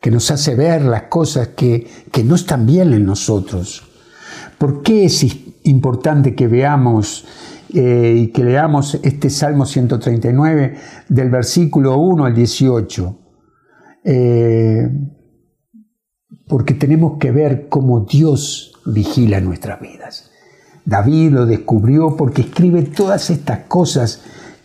que 0.00 0.10
nos 0.10 0.30
hace 0.32 0.56
ver 0.56 0.84
las 0.84 1.04
cosas 1.04 1.48
que, 1.48 1.86
que 2.10 2.24
no 2.24 2.34
están 2.34 2.66
bien 2.66 2.92
en 2.92 3.06
nosotros. 3.06 3.84
¿Por 4.58 4.82
qué 4.82 5.04
es 5.04 5.24
importante 5.62 6.34
que 6.34 6.48
veamos 6.48 7.26
eh, 7.72 8.22
y 8.24 8.26
que 8.28 8.42
leamos 8.42 8.96
este 9.02 9.30
Salmo 9.30 9.64
139 9.64 10.76
del 11.08 11.30
versículo 11.30 11.96
1 11.96 12.24
al 12.24 12.34
18? 12.34 13.18
Eh, 14.04 14.90
porque 16.48 16.74
tenemos 16.74 17.18
que 17.18 17.30
ver 17.30 17.68
cómo 17.68 18.00
Dios 18.00 18.72
vigila 18.84 19.40
nuestras 19.40 19.80
vidas. 19.80 20.33
David 20.84 21.32
lo 21.32 21.46
descubrió 21.46 22.16
porque 22.16 22.42
escribe 22.42 22.82
todas 22.82 23.30
estas 23.30 23.60
cosas 23.60 24.22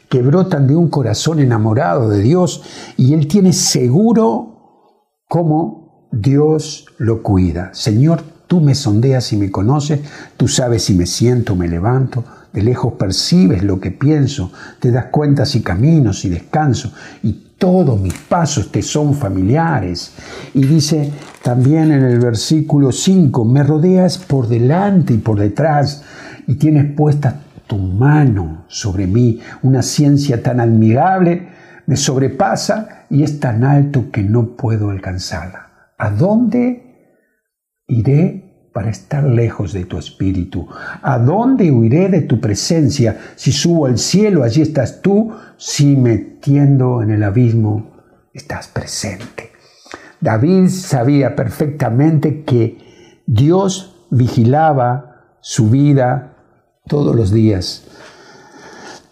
que 0.10 0.22
brotan 0.22 0.68
de 0.68 0.76
un 0.76 0.90
corazón 0.90 1.40
enamorado 1.40 2.10
de 2.10 2.22
Dios 2.22 2.64
y 2.98 3.14
él 3.14 3.28
tiene 3.28 3.54
seguro 3.54 4.50
cómo 5.28 6.10
Dios 6.12 6.86
lo 6.98 7.22
cuida. 7.22 7.70
Señor, 7.74 8.24
tú 8.48 8.60
me 8.60 8.74
sondeas 8.74 9.32
y 9.32 9.38
me 9.38 9.52
conoces, 9.52 10.02
tú 10.36 10.48
sabes 10.48 10.84
si 10.84 10.96
me 10.96 11.06
siento, 11.06 11.56
me 11.56 11.68
levanto, 11.68 12.26
de 12.52 12.64
lejos 12.64 12.94
percibes 12.94 13.64
lo 13.64 13.80
que 13.80 13.92
pienso, 13.92 14.52
te 14.80 14.92
das 14.92 15.06
cuenta 15.12 15.46
si 15.46 15.62
camino, 15.62 16.14
si 16.14 16.30
descanso, 16.30 16.92
y 17.22 17.49
todos 17.60 18.00
mis 18.00 18.16
pasos 18.16 18.72
te 18.72 18.82
son 18.82 19.14
familiares. 19.14 20.16
Y 20.56 20.66
dice 20.66 21.12
también 21.44 21.92
en 21.92 22.04
el 22.04 22.20
versículo 22.20 22.92
5, 22.92 23.46
me 23.46 23.62
rodeas 23.62 24.18
por 24.18 24.48
delante 24.48 25.14
y 25.14 25.18
por 25.18 25.40
detrás, 25.40 26.04
y 26.48 26.56
tienes 26.56 26.96
puesta 26.96 27.42
tu 27.68 27.78
mano 27.78 28.66
sobre 28.68 29.06
mí. 29.06 29.40
Una 29.62 29.84
ciencia 29.84 30.42
tan 30.42 30.60
admirable 30.60 31.50
me 31.86 31.96
sobrepasa 31.96 33.06
y 33.10 33.22
es 33.22 33.40
tan 33.40 33.64
alto 33.64 34.10
que 34.12 34.24
no 34.24 34.56
puedo 34.56 34.90
alcanzarla. 34.90 35.94
¿A 35.98 36.10
dónde 36.10 37.14
iré 37.88 38.49
para 38.72 38.90
estar 38.90 39.24
lejos 39.24 39.74
de 39.74 39.86
tu 39.86 39.98
espíritu? 39.98 40.68
¿A 41.02 41.18
dónde 41.20 41.72
huiré 41.72 42.10
de 42.10 42.22
tu 42.22 42.40
presencia? 42.40 43.20
Si 43.36 43.52
subo 43.52 43.86
al 43.86 43.98
cielo, 43.98 44.44
allí 44.44 44.62
estás 44.62 45.02
tú. 45.02 45.32
Si 45.58 45.96
metiendo 45.96 47.02
en 47.02 47.12
el 47.12 47.24
abismo, 47.24 47.92
estás 48.34 48.68
presente. 48.68 49.52
David 50.22 50.70
sabía 50.70 51.36
perfectamente 51.36 52.44
que 52.44 52.78
Dios 53.26 54.06
vigilaba 54.10 55.26
su 55.42 55.70
vida 55.70 56.36
todos 56.88 57.16
los 57.16 57.32
días. 57.32 57.86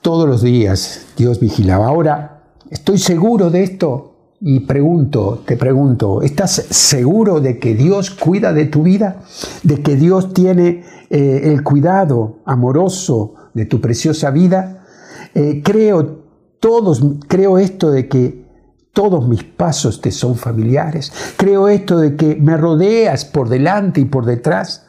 Todos 0.01 0.27
los 0.27 0.41
días 0.41 1.05
Dios 1.17 1.39
vigilaba. 1.39 1.87
Ahora, 1.87 2.43
estoy 2.69 2.97
seguro 2.97 3.49
de 3.49 3.63
esto 3.63 4.16
y 4.39 4.61
pregunto, 4.61 5.41
te 5.45 5.57
pregunto, 5.57 6.21
¿estás 6.21 6.51
seguro 6.69 7.39
de 7.39 7.57
que 7.57 7.73
Dios 7.73 8.11
cuida 8.11 8.53
de 8.53 8.65
tu 8.65 8.83
vida? 8.83 9.23
¿De 9.63 9.81
que 9.81 9.95
Dios 9.95 10.33
tiene 10.33 10.83
eh, 11.09 11.41
el 11.45 11.63
cuidado 11.63 12.39
amoroso 12.45 13.33
de 13.53 13.65
tu 13.65 13.81
preciosa 13.81 14.29
vida? 14.29 14.85
Eh, 15.33 15.61
creo 15.63 16.23
todos, 16.59 17.01
creo 17.27 17.57
esto 17.57 17.89
de 17.89 18.07
que 18.07 18.45
todos 18.93 19.27
mis 19.27 19.43
pasos 19.43 20.01
te 20.01 20.11
son 20.11 20.35
familiares. 20.35 21.11
Creo 21.35 21.67
esto 21.67 21.99
de 21.99 22.15
que 22.15 22.35
me 22.35 22.57
rodeas 22.57 23.25
por 23.25 23.49
delante 23.49 24.01
y 24.01 24.05
por 24.05 24.25
detrás. 24.25 24.85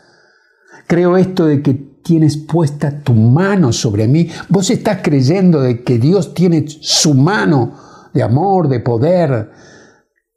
Creo 0.86 1.16
esto 1.16 1.46
de 1.46 1.62
que 1.62 1.74
tienes 1.74 2.36
puesta 2.36 3.02
tu 3.02 3.14
mano 3.14 3.72
sobre 3.72 4.08
mí. 4.08 4.30
Vos 4.48 4.70
estás 4.70 5.00
creyendo 5.02 5.60
de 5.60 5.82
que 5.82 5.98
Dios 5.98 6.32
tiene 6.34 6.64
su 6.68 7.14
mano 7.14 7.87
de 8.12 8.22
amor, 8.22 8.68
de 8.68 8.80
poder, 8.80 9.50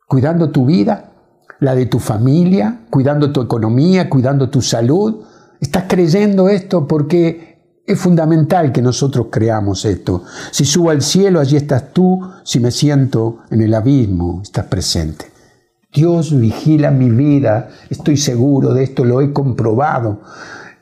cuidando 0.08 0.50
tu 0.52 0.66
vida, 0.66 1.12
la 1.60 1.76
de 1.76 1.86
tu 1.86 2.00
familia, 2.00 2.82
cuidando 2.90 3.32
tu 3.32 3.42
economía, 3.42 4.10
cuidando 4.10 4.50
tu 4.50 4.62
salud. 4.62 5.24
¿Estás 5.60 5.86
creyendo 5.88 6.50
esto? 6.50 6.88
Porque 6.88 7.82
es 7.86 8.00
fundamental 8.00 8.72
que 8.72 8.82
nosotros 8.82 9.28
creamos 9.32 9.86
esto. 9.86 10.24
Si 10.52 10.66
subo 10.66 10.90
al 10.90 11.02
cielo, 11.02 11.40
allí 11.40 11.56
estás 11.56 11.94
tú. 11.94 12.20
Si 12.44 12.60
me 12.60 12.72
siento 12.72 13.40
en 13.50 13.62
el 13.62 13.74
abismo, 13.74 14.42
estás 14.44 14.66
presente. 14.66 15.26
Dios 15.94 16.40
vigila 16.40 16.90
mi 16.90 17.10
vida, 17.10 17.70
estoy 17.90 18.16
seguro 18.16 18.74
de 18.74 18.84
esto, 18.84 19.04
lo 19.04 19.22
he 19.22 19.34
comprobado. 19.34 20.22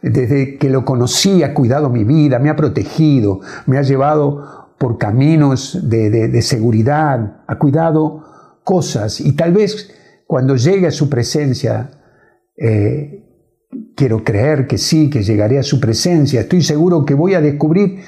Desde 0.02 0.58
que 0.58 0.70
lo 0.70 0.86
conocí 0.86 1.44
ha 1.44 1.54
cuidado 1.54 1.90
mi 1.90 2.04
vida, 2.04 2.40
me 2.40 2.50
ha 2.50 2.56
protegido, 2.56 3.42
me 3.66 3.78
ha 3.78 3.82
llevado 3.82 4.59
por 4.80 4.98
caminos 4.98 5.78
de, 5.84 6.42
seguridad, 6.42 7.44
ha 7.46 7.60
cuidado 7.60 8.24
cosas 8.64 9.20
y 9.20 9.34
tal 9.34 9.54
vez 9.54 9.92
cuando 10.26 10.56
llegue 10.56 10.88
a 10.88 10.92
su 10.92 11.10
presencia, 11.10 11.92
eh, 12.56 13.26
quiero 13.96 14.24
creer 14.24 14.68
que 14.68 14.78
sí, 14.78 15.10
que 15.10 15.22
llegaré 15.22 15.60
a 15.60 15.64
su 15.64 15.80
presencia, 15.80 16.42
estoy 16.42 16.64
seguro 16.64 17.06
que 17.06 17.14
voy 17.14 17.34
a 17.34 17.42
descubrir 17.42 18.00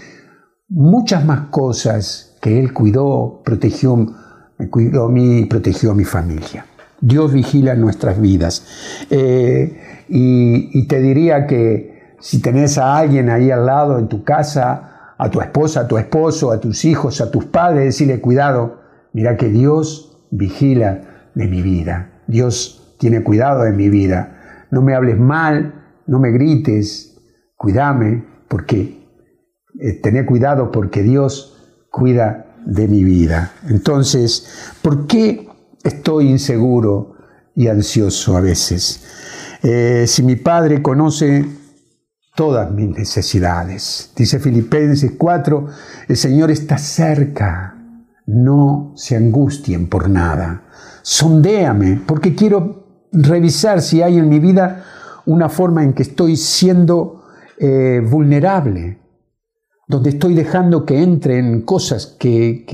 muchas 0.69 1.25
más 1.25 1.49
cosas 1.49 2.37
que 2.41 2.57
Él 2.57 2.73
cuidó, 2.73 3.41
protegió, 3.43 4.07
cuidó 4.69 5.05
a 5.05 5.09
mí 5.09 5.39
y 5.39 5.45
protegió 5.45 5.91
a 5.91 5.95
mi 5.95 6.05
familia. 6.05 6.65
Dios 7.01 7.33
vigila 7.33 7.75
nuestras 7.75 8.21
vidas. 8.21 8.65
Eh, 9.09 10.05
y 10.07 10.87
te 10.87 10.99
diría 11.01 11.47
que 11.47 12.15
si 12.21 12.39
tenés 12.39 12.77
a 12.77 12.97
alguien 12.97 13.29
ahí 13.29 13.49
al 13.51 13.65
lado 13.65 13.97
en 13.97 14.07
tu 14.07 14.23
casa, 14.23 14.91
a 15.21 15.29
tu 15.29 15.39
esposa, 15.39 15.81
a 15.81 15.87
tu 15.87 15.99
esposo, 15.99 16.51
a 16.51 16.59
tus 16.59 16.83
hijos, 16.83 17.21
a 17.21 17.29
tus 17.29 17.45
padres, 17.45 17.85
decirle 17.85 18.19
cuidado, 18.19 18.79
mira 19.13 19.37
que 19.37 19.49
Dios 19.49 20.17
vigila 20.31 21.29
de 21.35 21.47
mi 21.47 21.61
vida. 21.61 22.23
Dios 22.25 22.95
tiene 22.97 23.21
cuidado 23.21 23.61
de 23.61 23.71
mi 23.71 23.87
vida. 23.87 24.65
No 24.71 24.81
me 24.81 24.95
hables 24.95 25.19
mal, 25.19 25.75
no 26.07 26.19
me 26.19 26.31
grites, 26.31 27.21
cuídame, 27.55 28.25
porque 28.47 29.05
eh, 29.79 29.99
tené 30.01 30.25
cuidado 30.25 30.71
porque 30.71 31.03
Dios 31.03 31.55
cuida 31.91 32.55
de 32.65 32.87
mi 32.87 33.03
vida. 33.03 33.51
Entonces, 33.69 34.73
¿por 34.81 35.05
qué 35.05 35.47
estoy 35.83 36.29
inseguro 36.29 37.13
y 37.55 37.67
ansioso 37.67 38.35
a 38.37 38.41
veces? 38.41 39.03
Eh, 39.61 40.05
si 40.07 40.23
mi 40.23 40.35
Padre 40.35 40.81
conoce 40.81 41.45
todas 42.35 42.71
mis 42.71 42.89
necesidades, 42.89 44.11
dice 44.15 44.39
Filipenses 44.39 45.13
4, 45.17 45.67
el 46.07 46.17
Señor 46.17 46.51
está 46.51 46.77
cerca, 46.77 47.77
no 48.25 48.93
se 48.95 49.17
angustien 49.17 49.87
por 49.87 50.09
nada. 50.09 50.63
Sondéame, 51.01 52.01
porque 52.05 52.35
quiero 52.35 53.07
revisar 53.11 53.81
si 53.81 54.01
hay 54.01 54.17
en 54.17 54.29
mi 54.29 54.39
vida 54.39 54.85
una 55.25 55.49
forma 55.49 55.83
en 55.83 55.93
que 55.93 56.03
estoy 56.03 56.37
siendo 56.37 57.23
eh, 57.59 58.01
vulnerable, 58.03 58.99
donde 59.87 60.11
estoy 60.11 60.33
dejando 60.33 60.85
que 60.85 61.03
entren 61.03 61.63
cosas 61.63 62.15
que, 62.17 62.65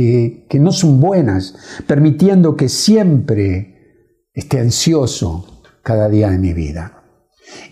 que 0.47 0.59
no 0.59 0.71
son 0.71 0.99
buenas, 0.99 1.55
permitiendo 1.87 2.55
que 2.55 2.69
siempre 2.69 4.21
esté 4.33 4.59
ansioso, 4.59 5.63
cada 5.81 6.09
día 6.09 6.29
de 6.29 6.37
mi 6.37 6.53
vida. 6.53 7.01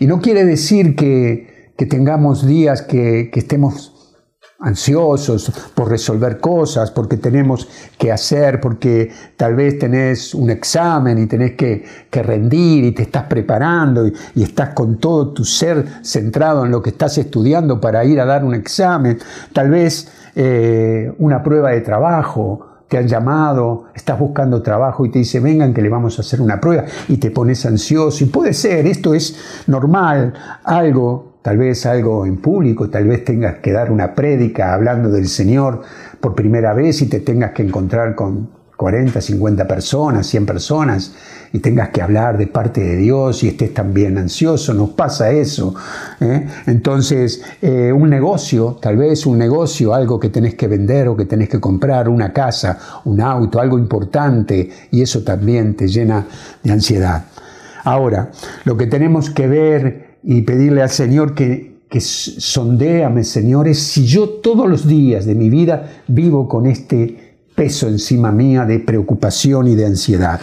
Y 0.00 0.06
no 0.06 0.20
quiere 0.20 0.44
decir 0.44 0.96
que, 0.96 1.55
tengamos 1.84 2.46
días 2.46 2.80
que, 2.80 3.30
estemos 3.34 3.92
ansiosos 4.58 5.52
por 5.74 5.90
resolver 5.90 6.40
cosas, 6.40 6.90
porque 6.90 7.18
tenemos 7.18 7.68
que 7.98 8.10
hacer, 8.10 8.58
porque 8.58 9.12
tal 9.36 9.54
vez 9.54 9.78
tenés 9.78 10.32
un 10.32 10.48
examen 10.48 11.18
y 11.18 11.26
tenés 11.26 11.52
que, 11.52 11.84
rendir 12.10 12.84
y 12.84 12.92
te 12.92 13.02
estás 13.02 13.24
preparando 13.24 14.06
y, 14.06 14.42
estás 14.42 14.70
con 14.70 14.96
todo 14.98 15.34
tu 15.34 15.44
ser 15.44 15.84
centrado 16.02 16.64
en 16.64 16.70
lo 16.70 16.80
que 16.80 16.88
estás 16.88 17.18
estudiando 17.18 17.78
para 17.78 18.02
ir 18.06 18.18
a 18.18 18.24
dar 18.24 18.42
un 18.42 18.54
examen, 18.54 19.18
tal 19.52 19.68
vez 19.68 20.10
eh, 20.34 21.12
una 21.18 21.42
prueba 21.42 21.72
de 21.72 21.82
trabajo, 21.82 22.76
te 22.88 22.98
han 22.98 23.08
llamado, 23.08 23.86
estás 23.94 24.18
buscando 24.18 24.62
trabajo 24.62 25.04
y 25.04 25.10
te 25.10 25.18
dice, 25.18 25.40
vengan 25.40 25.74
que 25.74 25.82
le 25.82 25.88
vamos 25.88 26.18
a 26.18 26.22
hacer 26.22 26.40
una 26.40 26.60
prueba 26.60 26.84
y 27.08 27.16
te 27.16 27.30
pones 27.30 27.66
ansioso. 27.66 28.24
Y 28.24 28.28
puede 28.28 28.52
ser, 28.52 28.86
esto 28.86 29.14
es 29.14 29.64
normal, 29.66 30.34
algo, 30.64 31.35
tal 31.46 31.58
vez 31.58 31.86
algo 31.86 32.26
en 32.26 32.38
público, 32.38 32.90
tal 32.90 33.06
vez 33.06 33.24
tengas 33.24 33.60
que 33.60 33.70
dar 33.70 33.92
una 33.92 34.16
prédica 34.16 34.74
hablando 34.74 35.12
del 35.12 35.28
Señor 35.28 35.80
por 36.20 36.34
primera 36.34 36.74
vez 36.74 37.00
y 37.02 37.06
te 37.06 37.20
tengas 37.20 37.52
que 37.52 37.62
encontrar 37.62 38.16
con 38.16 38.50
40, 38.76 39.20
50 39.20 39.68
personas, 39.68 40.26
100 40.26 40.44
personas 40.44 41.14
y 41.52 41.60
tengas 41.60 41.90
que 41.90 42.02
hablar 42.02 42.36
de 42.36 42.48
parte 42.48 42.80
de 42.80 42.96
Dios 42.96 43.44
y 43.44 43.48
estés 43.50 43.72
también 43.72 44.18
ansioso, 44.18 44.74
nos 44.74 44.90
pasa 44.90 45.30
eso. 45.30 45.72
¿eh? 46.18 46.48
Entonces, 46.66 47.40
eh, 47.62 47.92
un 47.92 48.10
negocio, 48.10 48.80
tal 48.82 48.96
vez 48.96 49.24
un 49.24 49.38
negocio, 49.38 49.94
algo 49.94 50.18
que 50.18 50.30
tenés 50.30 50.56
que 50.56 50.66
vender 50.66 51.06
o 51.06 51.16
que 51.16 51.26
tenés 51.26 51.48
que 51.48 51.60
comprar, 51.60 52.08
una 52.08 52.32
casa, 52.32 52.76
un 53.04 53.20
auto, 53.20 53.60
algo 53.60 53.78
importante, 53.78 54.68
y 54.90 55.00
eso 55.00 55.22
también 55.22 55.76
te 55.76 55.86
llena 55.86 56.26
de 56.64 56.72
ansiedad. 56.72 57.26
Ahora, 57.84 58.32
lo 58.64 58.76
que 58.76 58.88
tenemos 58.88 59.30
que 59.30 59.46
ver 59.46 60.15
y 60.28 60.42
pedirle 60.42 60.82
al 60.82 60.90
Señor 60.90 61.34
que, 61.34 61.82
que 61.88 62.00
sondéame, 62.00 63.22
Señor, 63.22 63.68
es 63.68 63.78
si 63.78 64.04
yo 64.04 64.28
todos 64.28 64.68
los 64.68 64.86
días 64.86 65.24
de 65.24 65.36
mi 65.36 65.48
vida 65.48 66.02
vivo 66.08 66.48
con 66.48 66.66
este 66.66 67.36
peso 67.54 67.86
encima 67.86 68.32
mía 68.32 68.64
de 68.64 68.80
preocupación 68.80 69.68
y 69.68 69.76
de 69.76 69.86
ansiedad 69.86 70.40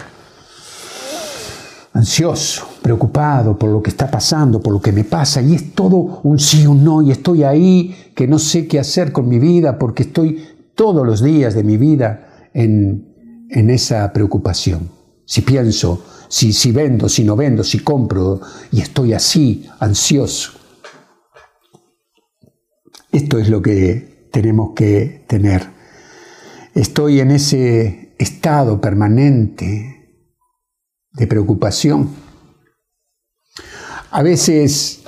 ansioso, 1.93 2.67
preocupado 2.81 3.57
por 3.57 3.69
lo 3.69 3.83
que 3.83 3.91
está 3.91 4.09
pasando, 4.09 4.59
por 4.59 4.73
lo 4.73 4.81
que 4.81 4.91
me 4.91 5.03
pasa, 5.03 5.41
y 5.41 5.53
es 5.53 5.73
todo 5.73 6.21
un 6.23 6.39
sí 6.39 6.65
o 6.65 6.71
un 6.71 6.83
no, 6.83 7.01
y 7.03 7.11
estoy 7.11 7.43
ahí 7.43 7.95
que 8.15 8.27
no 8.27 8.39
sé 8.39 8.65
qué 8.65 8.79
hacer 8.79 9.11
con 9.11 9.27
mi 9.27 9.37
vida 9.37 9.77
porque 9.77 10.03
estoy 10.03 10.43
todos 10.73 11.05
los 11.05 11.23
días 11.23 11.53
de 11.53 11.63
mi 11.63 11.77
vida 11.77 12.49
en, 12.53 13.45
en 13.49 13.69
esa 13.69 14.11
preocupación. 14.11 14.89
Si 15.25 15.41
pienso, 15.41 16.03
si, 16.27 16.53
si 16.53 16.71
vendo, 16.71 17.09
si 17.09 17.23
no 17.23 17.35
vendo, 17.35 17.63
si 17.63 17.79
compro, 17.79 18.41
y 18.71 18.81
estoy 18.81 19.13
así, 19.13 19.67
ansioso. 19.79 20.53
Esto 23.11 23.37
es 23.37 23.49
lo 23.49 23.61
que 23.61 24.27
tenemos 24.31 24.71
que 24.75 25.25
tener. 25.27 25.69
Estoy 26.73 27.19
en 27.19 27.31
ese 27.31 28.15
estado 28.17 28.81
permanente 28.81 30.25
de 31.11 31.27
preocupación. 31.27 32.09
A 34.09 34.23
veces, 34.23 35.03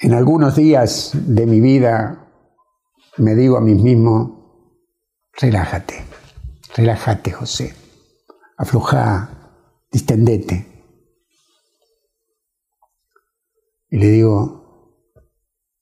en 0.00 0.14
algunos 0.14 0.56
días 0.56 1.10
de 1.14 1.46
mi 1.46 1.60
vida, 1.60 2.26
me 3.18 3.34
digo 3.34 3.56
a 3.56 3.60
mí 3.60 3.74
mismo, 3.74 4.72
relájate, 5.34 6.04
relájate 6.74 7.32
José, 7.32 7.74
afloja, 8.56 9.37
distendete. 9.90 10.66
Y 13.90 13.98
le 13.98 14.10
digo, 14.10 15.04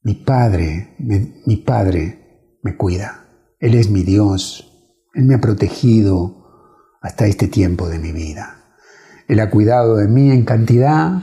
mi 0.03 0.15
padre, 0.15 0.95
mi 0.99 1.57
padre 1.57 2.59
me 2.63 2.77
cuida, 2.77 3.57
Él 3.59 3.75
es 3.75 3.91
mi 3.91 4.03
Dios, 4.03 4.73
Él 5.15 5.25
me 5.25 5.35
ha 5.35 5.41
protegido 5.41 6.47
hasta 7.01 7.27
este 7.27 7.49
tiempo 7.49 7.89
de 7.89 7.99
mi 7.99 8.13
vida. 8.13 8.57
Él 9.29 9.41
ha 9.41 9.51
cuidado 9.51 9.97
de 9.97 10.09
mí 10.09 10.31
en 10.31 10.45
cantidad 10.45 11.21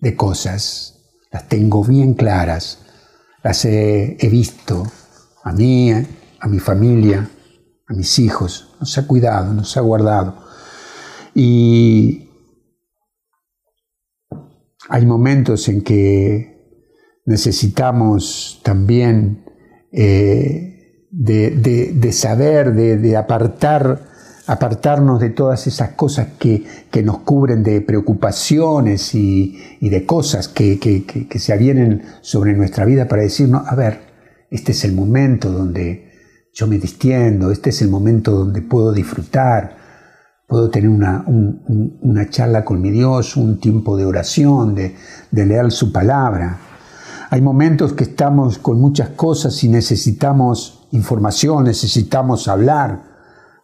de 0.00 0.16
cosas. 0.16 0.96
Las 1.30 1.48
tengo 1.48 1.84
bien 1.84 2.14
claras. 2.14 2.78
Las 3.42 3.64
he, 3.64 4.16
visto 4.30 4.86
a 5.44 5.52
mí, 5.52 5.92
a 5.92 6.48
mi 6.48 6.58
familia, 6.58 7.30
a 7.88 7.94
mis 7.94 8.18
hijos. 8.18 8.74
Nos 8.80 8.96
ha 8.98 9.06
cuidado, 9.06 9.52
nos 9.54 9.76
ha 9.76 9.80
guardado. 9.80 10.49
Y 11.42 12.28
hay 14.90 15.06
momentos 15.06 15.70
en 15.70 15.80
que 15.80 16.82
necesitamos 17.24 18.60
también 18.62 19.46
eh, 19.90 21.06
de, 21.10 22.12
saber, 22.12 22.74
de 22.74 23.16
apartar 23.16 24.10
apartarnos 24.46 25.18
de 25.20 25.30
todas 25.30 25.66
esas 25.66 25.92
cosas 25.92 26.26
que, 26.38 26.66
nos 27.02 27.20
cubren 27.20 27.62
de 27.62 27.80
preocupaciones 27.80 29.14
y, 29.14 29.56
de 29.80 30.04
cosas 30.04 30.48
que, 30.48 30.78
que, 30.78 31.38
se 31.38 31.52
avienen 31.54 32.02
sobre 32.20 32.52
nuestra 32.52 32.84
vida 32.84 33.08
para 33.08 33.22
decirnos, 33.22 33.66
a 33.66 33.74
ver, 33.74 34.00
este 34.50 34.72
es 34.72 34.84
el 34.84 34.92
momento 34.92 35.50
donde 35.50 36.10
yo 36.52 36.66
me 36.66 36.78
distiendo, 36.78 37.50
este 37.50 37.70
es 37.70 37.80
el 37.80 37.88
momento 37.88 38.32
donde 38.32 38.60
puedo 38.60 38.92
disfrutar, 38.92 39.79
puedo 40.50 40.68
tener 40.68 40.90
una, 40.90 41.24
una 41.26 42.28
charla 42.28 42.64
con 42.64 42.82
mi 42.82 42.90
Dios, 42.90 43.36
un 43.36 43.60
tiempo 43.60 43.96
de 43.96 44.04
oración, 44.04 44.74
de, 44.74 44.96
de 45.30 45.46
leer 45.46 45.70
su 45.70 45.92
palabra. 45.92 46.58
Hay 47.30 47.40
momentos 47.40 47.92
que 47.92 48.02
estamos 48.02 48.58
con 48.58 48.80
muchas 48.80 49.10
cosas 49.10 49.62
y 49.62 49.68
necesitamos 49.68 50.88
información, 50.90 51.62
necesitamos 51.62 52.48
hablar. 52.48 53.04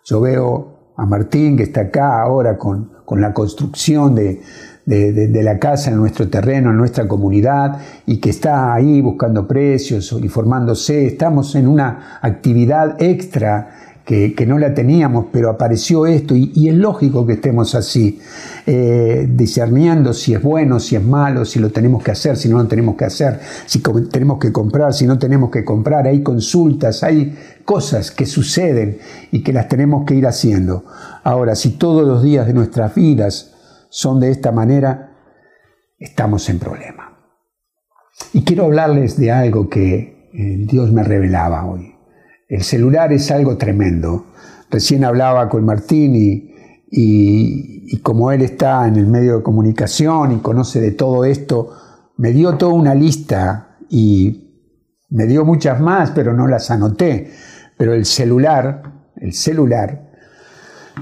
Yo 0.05 0.20
veo 0.20 0.92
a 0.96 1.05
Martín, 1.05 1.57
que 1.57 1.64
está 1.64 1.83
acá 1.83 2.22
ahora 2.22 2.57
con, 2.57 2.92
la 3.11 3.35
construcción 3.35 4.14
de, 4.14 4.40
la 4.87 5.59
casa 5.59 5.90
en 5.90 5.96
nuestro 5.96 6.29
terreno, 6.29 6.70
en 6.70 6.77
nuestra 6.77 7.09
comunidad, 7.09 7.81
y 8.07 8.18
que 8.18 8.31
está 8.31 8.72
ahí 8.72 9.01
buscando 9.01 9.46
precios, 9.49 10.12
informándose. 10.12 11.07
Estamos 11.07 11.55
en 11.57 11.66
una 11.66 12.20
actividad 12.22 13.03
extra 13.03 13.86
que, 14.07 14.47
no 14.47 14.57
la 14.57 14.73
teníamos, 14.73 15.27
pero 15.33 15.51
apareció 15.51 16.07
esto 16.07 16.37
y, 16.37 16.69
es 16.69 16.75
lógico 16.77 17.27
que 17.27 17.33
estemos 17.33 17.75
así, 17.75 18.21
eh, 18.64 19.27
discerniendo 19.29 20.12
si 20.12 20.33
es 20.33 20.40
bueno, 20.40 20.79
si 20.79 20.95
es 20.95 21.03
malo, 21.03 21.45
si 21.45 21.59
lo 21.59 21.71
tenemos 21.71 22.05
que 22.05 22.12
hacer, 22.12 22.37
si 22.37 22.49
no 22.49 22.59
lo 22.59 22.69
tenemos 22.69 22.95
que 22.95 23.05
hacer, 23.05 23.40
si 23.66 23.81
tenemos 23.81 24.38
que 24.38 24.53
comprar, 24.53 24.95
si 24.95 25.09
no 25.09 25.19
tenemos 25.19 25.51
que 25.51 25.64
comprar. 25.64 26.07
Hay 26.07 26.23
consultas, 26.23 27.03
hay 27.03 27.37
cosas 27.64 28.12
que 28.12 28.27
suceden 28.27 28.99
y 29.33 29.42
que 29.42 29.53
las 29.53 29.66
tenemos 29.66 30.05
que 30.07 30.14
ir 30.14 30.29
haciendo. 30.29 30.85
Ahora, 31.25 31.57
si 31.57 31.71
todos 31.71 32.07
los 32.07 32.23
días 32.23 32.47
de 32.47 32.55
nuestras 32.55 32.95
vidas 32.95 33.57
son 33.88 34.21
de 34.21 34.31
esta 34.31 34.53
manera, 34.53 35.16
estamos 35.99 36.49
en 36.49 36.61
problema. 36.61 37.19
Y 38.33 38.45
quiero 38.45 38.66
hablarles 38.66 39.19
de 39.19 39.33
algo 39.33 39.69
que 39.69 40.31
eh, 40.33 40.64
Dios 40.64 40.92
me 40.92 41.03
revelaba 41.03 41.66
hoy. 41.66 41.95
El 42.48 42.62
celular 42.62 43.12
es 43.12 43.30
algo 43.30 43.56
tremendo. 43.56 44.26
Recién 44.70 45.04
hablaba 45.04 45.48
con 45.48 45.64
Martín 45.64 46.14
y, 46.14 46.54
y, 46.90 47.98
como 48.02 48.30
él 48.30 48.42
está 48.42 48.87
en 48.87 48.96
el 48.96 49.06
medio 49.06 49.38
de 49.38 49.42
comunicación 49.42 50.32
y 50.32 50.38
conoce 50.38 50.80
de 50.80 50.92
todo 50.92 51.24
esto, 51.24 51.72
me 52.16 52.32
dio 52.32 52.56
toda 52.56 52.72
una 52.72 52.94
lista 52.94 53.76
y 53.88 54.64
me 55.11 55.26
dio 55.26 55.44
muchas 55.44 55.80
más, 55.80 56.12
pero 56.12 56.32
no 56.35 56.46
las 56.46 56.70
anoté. 56.70 57.32
Pero 57.76 57.94
el 57.94 58.04
celular, 58.04 59.11
el 59.16 59.32
celular, 59.32 60.06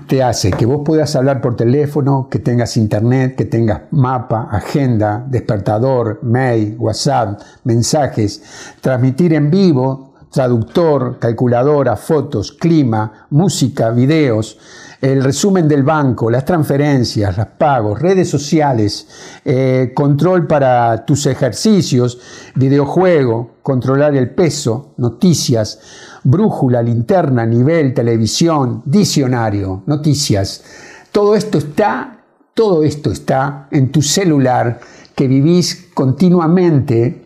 te 0.09 0.23
hace 0.23 0.51
que 0.51 0.67
vos 0.67 0.83
puedas 0.85 1.15
hablar 1.15 1.41
por 1.41 1.57
teléfono, 1.57 2.29
que 2.31 2.39
tengas 2.39 2.77
internet, 2.77 3.37
que 3.37 3.45
tengas 3.45 3.83
mapa, 3.93 4.49
agenda, 4.51 5.25
despertador, 5.29 6.21
mail, 6.23 6.77
WhatsApp, 6.79 7.41
mensajes, 7.65 8.43
transmitir 8.81 9.35
en 9.35 9.51
vivo, 9.51 10.14
traductor, 10.35 11.21
calculadora, 11.21 11.95
fotos, 11.95 12.51
clima, 12.51 13.29
música, 13.31 13.91
videos, 13.91 14.59
el 15.01 15.23
resumen 15.23 15.69
del 15.69 15.85
banco, 15.85 16.29
las 16.29 16.45
transferencias, 16.45 17.37
los 17.37 17.47
pagos, 17.57 18.01
redes 18.01 18.31
sociales, 18.31 19.07
eh, 19.45 19.93
control 19.95 20.49
para 20.49 21.05
tus 21.05 21.27
ejercicios, 21.27 22.19
videojuego, 22.57 23.53
controlar 23.63 24.17
el 24.17 24.31
peso, 24.31 24.95
noticias, 24.97 25.79
brújula, 26.25 26.83
linterna, 26.83 27.47
nivel, 27.47 27.95
televisión, 27.95 28.83
diccionario, 28.87 29.85
noticias. 29.87 30.65
Todo 31.13 31.37
esto 31.37 31.59
está, 31.59 32.25
todo 32.55 32.83
esto 32.83 33.13
está 33.13 33.69
en 33.71 33.93
tu 33.93 34.03
celular 34.03 34.81
que 35.15 35.29
vivís 35.29 35.91
continuamente, 35.95 37.24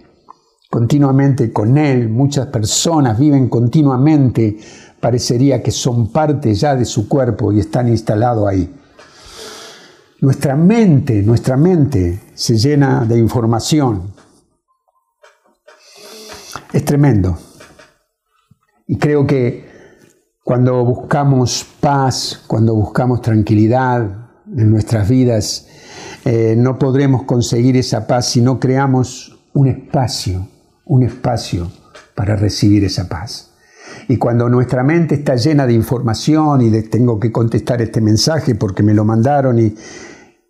continuamente 0.68 1.52
con 1.52 1.78
él. 1.78 2.09
Muchas 2.09 2.46
personas 2.48 3.18
viven 3.18 3.48
continuamente 3.48 4.59
parecería 5.00 5.62
que 5.62 5.70
son 5.70 6.11
parte 6.11 6.54
ya 6.54 6.74
de 6.74 6.85
su 6.85 7.09
cuerpo 7.09 7.52
y 7.52 7.61
están 7.61 7.88
instalados 7.88 8.48
ahí. 8.48 8.74
Nuestra 10.20 10.57
mente, 10.57 11.22
nuestra 11.22 11.57
mente 11.57 12.20
se 12.35 12.57
llena 12.57 13.04
de 13.04 13.18
información. 13.18 14.12
Es 16.72 16.85
tremendo. 16.85 17.38
Y 18.88 18.98
creo 18.98 19.26
que 19.26 19.68
cuando 20.42 20.85
buscamos 20.85 21.64
paz, 21.78 22.42
cuando 22.46 22.74
buscamos 22.74 23.22
tranquilidad 23.22 24.31
en 24.46 24.70
nuestras 24.70 25.09
vidas, 25.09 25.68
eh, 26.24 26.54
no 26.57 26.78
podremos 26.78 27.24
conseguir 27.24 27.76
esa 27.76 28.07
paz 28.07 28.31
si 28.31 28.40
no 28.40 28.59
creamos 28.59 29.38
un 29.52 29.68
espacio, 29.68 30.48
un 30.88 31.05
espacio 31.05 31.70
para 32.14 32.35
recibir 32.37 32.85
esa 32.85 33.09
paz. 33.09 33.51
Y 34.09 34.16
cuando 34.16 34.48
nuestra 34.48 34.83
mente 34.83 35.14
está 35.14 35.37
llena 35.37 35.66
de 35.66 35.74
información 35.74 36.61
y 36.62 36.70
de 36.70 36.83
tengo 36.83 37.20
que 37.20 37.31
contestar 37.31 37.81
este 37.81 38.01
mensaje 38.01 38.55
porque 38.55 38.83
me 38.83 38.94
lo 38.94 39.05
mandaron 39.05 39.59
y, 39.59 39.74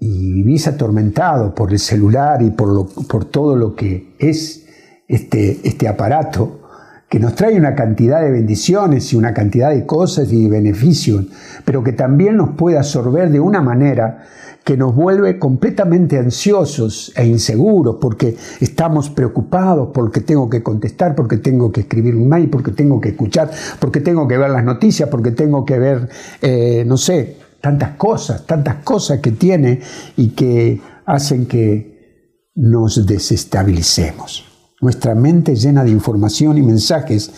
vivís 0.00 0.68
atormentado 0.68 1.52
por 1.56 1.72
el 1.72 1.80
celular 1.80 2.40
y 2.40 2.50
por, 2.50 2.86
por 3.08 3.24
todo 3.24 3.56
lo 3.56 3.74
que 3.74 4.14
es 4.20 4.64
este, 5.08 5.58
este 5.64 5.88
aparato, 5.88 6.60
que 7.08 7.18
nos 7.18 7.34
trae 7.34 7.56
una 7.56 7.74
cantidad 7.74 8.20
de 8.20 8.30
bendiciones 8.30 9.12
y 9.12 9.16
una 9.16 9.34
cantidad 9.34 9.70
de 9.70 9.86
cosas 9.86 10.30
y 10.32 10.46
beneficios, 10.48 11.26
pero 11.64 11.82
que 11.82 11.92
también 11.92 12.36
nos 12.36 12.50
puede 12.50 12.78
absorber 12.78 13.30
de 13.30 13.40
una 13.40 13.60
manera 13.60 14.24
que 14.68 14.76
nos 14.76 14.94
vuelve 14.94 15.38
completamente 15.38 16.18
ansiosos 16.18 17.10
e 17.16 17.26
inseguros 17.26 17.96
porque 17.98 18.36
estamos 18.60 19.08
preocupados, 19.08 19.88
porque 19.94 20.20
tengo 20.20 20.50
que 20.50 20.62
contestar, 20.62 21.14
porque 21.14 21.38
tengo 21.38 21.72
que 21.72 21.80
escribir 21.80 22.14
un 22.14 22.28
mail, 22.28 22.50
porque 22.50 22.72
tengo 22.72 23.00
que 23.00 23.08
escuchar, 23.08 23.50
porque 23.78 24.02
tengo 24.02 24.28
que 24.28 24.36
ver 24.36 24.50
las 24.50 24.62
noticias, 24.62 25.08
porque 25.08 25.30
tengo 25.30 25.64
que 25.64 25.78
ver, 25.78 26.10
eh, 26.42 26.84
no 26.86 26.98
sé, 26.98 27.38
tantas 27.62 27.92
cosas, 27.96 28.44
tantas 28.44 28.84
cosas 28.84 29.20
que 29.20 29.32
tiene 29.32 29.80
y 30.18 30.32
que 30.32 30.82
hacen 31.06 31.46
que 31.46 32.50
nos 32.54 33.06
desestabilicemos. 33.06 34.44
Nuestra 34.82 35.14
mente 35.14 35.56
llena 35.56 35.82
de 35.82 35.92
información 35.92 36.58
y 36.58 36.62
mensajes 36.62 37.32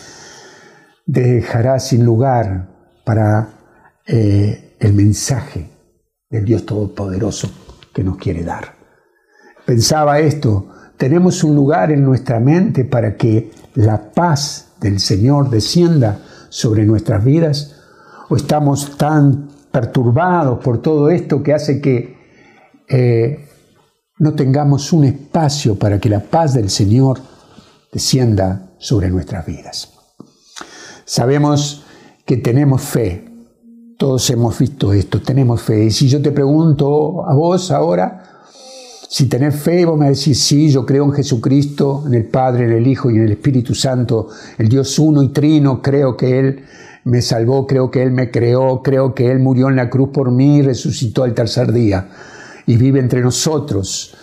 dejará 1.05 1.79
sin 1.79 2.03
lugar 2.03 2.67
para 3.05 3.53
eh, 4.05 4.75
el 4.81 4.93
mensaje 4.93 5.70
del 6.31 6.45
Dios 6.45 6.65
Todopoderoso 6.65 7.51
que 7.93 8.03
nos 8.03 8.17
quiere 8.17 8.43
dar. 8.43 8.75
Pensaba 9.65 10.19
esto, 10.19 10.69
tenemos 10.97 11.43
un 11.43 11.55
lugar 11.55 11.91
en 11.91 12.03
nuestra 12.03 12.39
mente 12.39 12.85
para 12.85 13.15
que 13.15 13.51
la 13.75 14.11
paz 14.11 14.71
del 14.79 14.99
Señor 14.99 15.49
descienda 15.49 16.19
sobre 16.49 16.85
nuestras 16.85 17.23
vidas 17.23 17.75
o 18.29 18.35
estamos 18.35 18.97
tan 18.97 19.49
perturbados 19.71 20.63
por 20.63 20.81
todo 20.81 21.09
esto 21.09 21.43
que 21.43 21.53
hace 21.53 21.81
que 21.81 22.17
eh, 22.87 23.47
no 24.19 24.33
tengamos 24.33 24.93
un 24.93 25.05
espacio 25.05 25.77
para 25.77 25.99
que 25.99 26.09
la 26.09 26.19
paz 26.19 26.53
del 26.53 26.69
Señor 26.69 27.19
descienda 27.91 28.73
sobre 28.77 29.09
nuestras 29.09 29.45
vidas. 29.45 29.93
Sabemos 31.05 31.83
que 32.25 32.37
tenemos 32.37 32.81
fe, 32.81 33.30
todos 34.01 34.27
hemos 34.31 34.57
visto 34.57 34.93
esto, 34.93 35.21
tenemos 35.21 35.61
fe. 35.61 35.85
Y 35.85 35.91
si 35.91 36.09
yo 36.09 36.19
te 36.19 36.31
pregunto 36.31 37.23
a 37.23 37.35
vos 37.35 37.69
ahora, 37.69 38.23
si 39.07 39.27
tenés 39.27 39.55
fe, 39.57 39.85
vos 39.85 39.95
me 39.95 40.09
decís, 40.09 40.41
sí, 40.41 40.71
yo 40.71 40.87
creo 40.87 41.05
en 41.05 41.11
Jesucristo, 41.11 42.05
en 42.07 42.15
el 42.15 42.25
Padre, 42.25 42.65
en 42.65 42.71
el 42.71 42.87
Hijo 42.87 43.11
y 43.11 43.17
en 43.17 43.25
el 43.25 43.33
Espíritu 43.33 43.75
Santo, 43.75 44.29
el 44.57 44.69
Dios 44.69 44.97
uno 44.97 45.21
y 45.21 45.29
trino, 45.29 45.83
creo 45.83 46.17
que 46.17 46.39
Él 46.39 46.63
me 47.03 47.21
salvó, 47.21 47.67
creo 47.67 47.91
que 47.91 48.01
Él 48.01 48.09
me 48.09 48.31
creó, 48.31 48.81
creo 48.81 49.13
que 49.13 49.29
Él 49.29 49.37
murió 49.37 49.69
en 49.69 49.75
la 49.75 49.91
cruz 49.91 50.09
por 50.11 50.31
mí 50.31 50.57
y 50.57 50.61
resucitó 50.63 51.23
al 51.23 51.35
tercer 51.35 51.71
día 51.71 52.09
y 52.65 52.77
vive 52.77 52.99
entre 52.99 53.21
nosotros. 53.21 54.15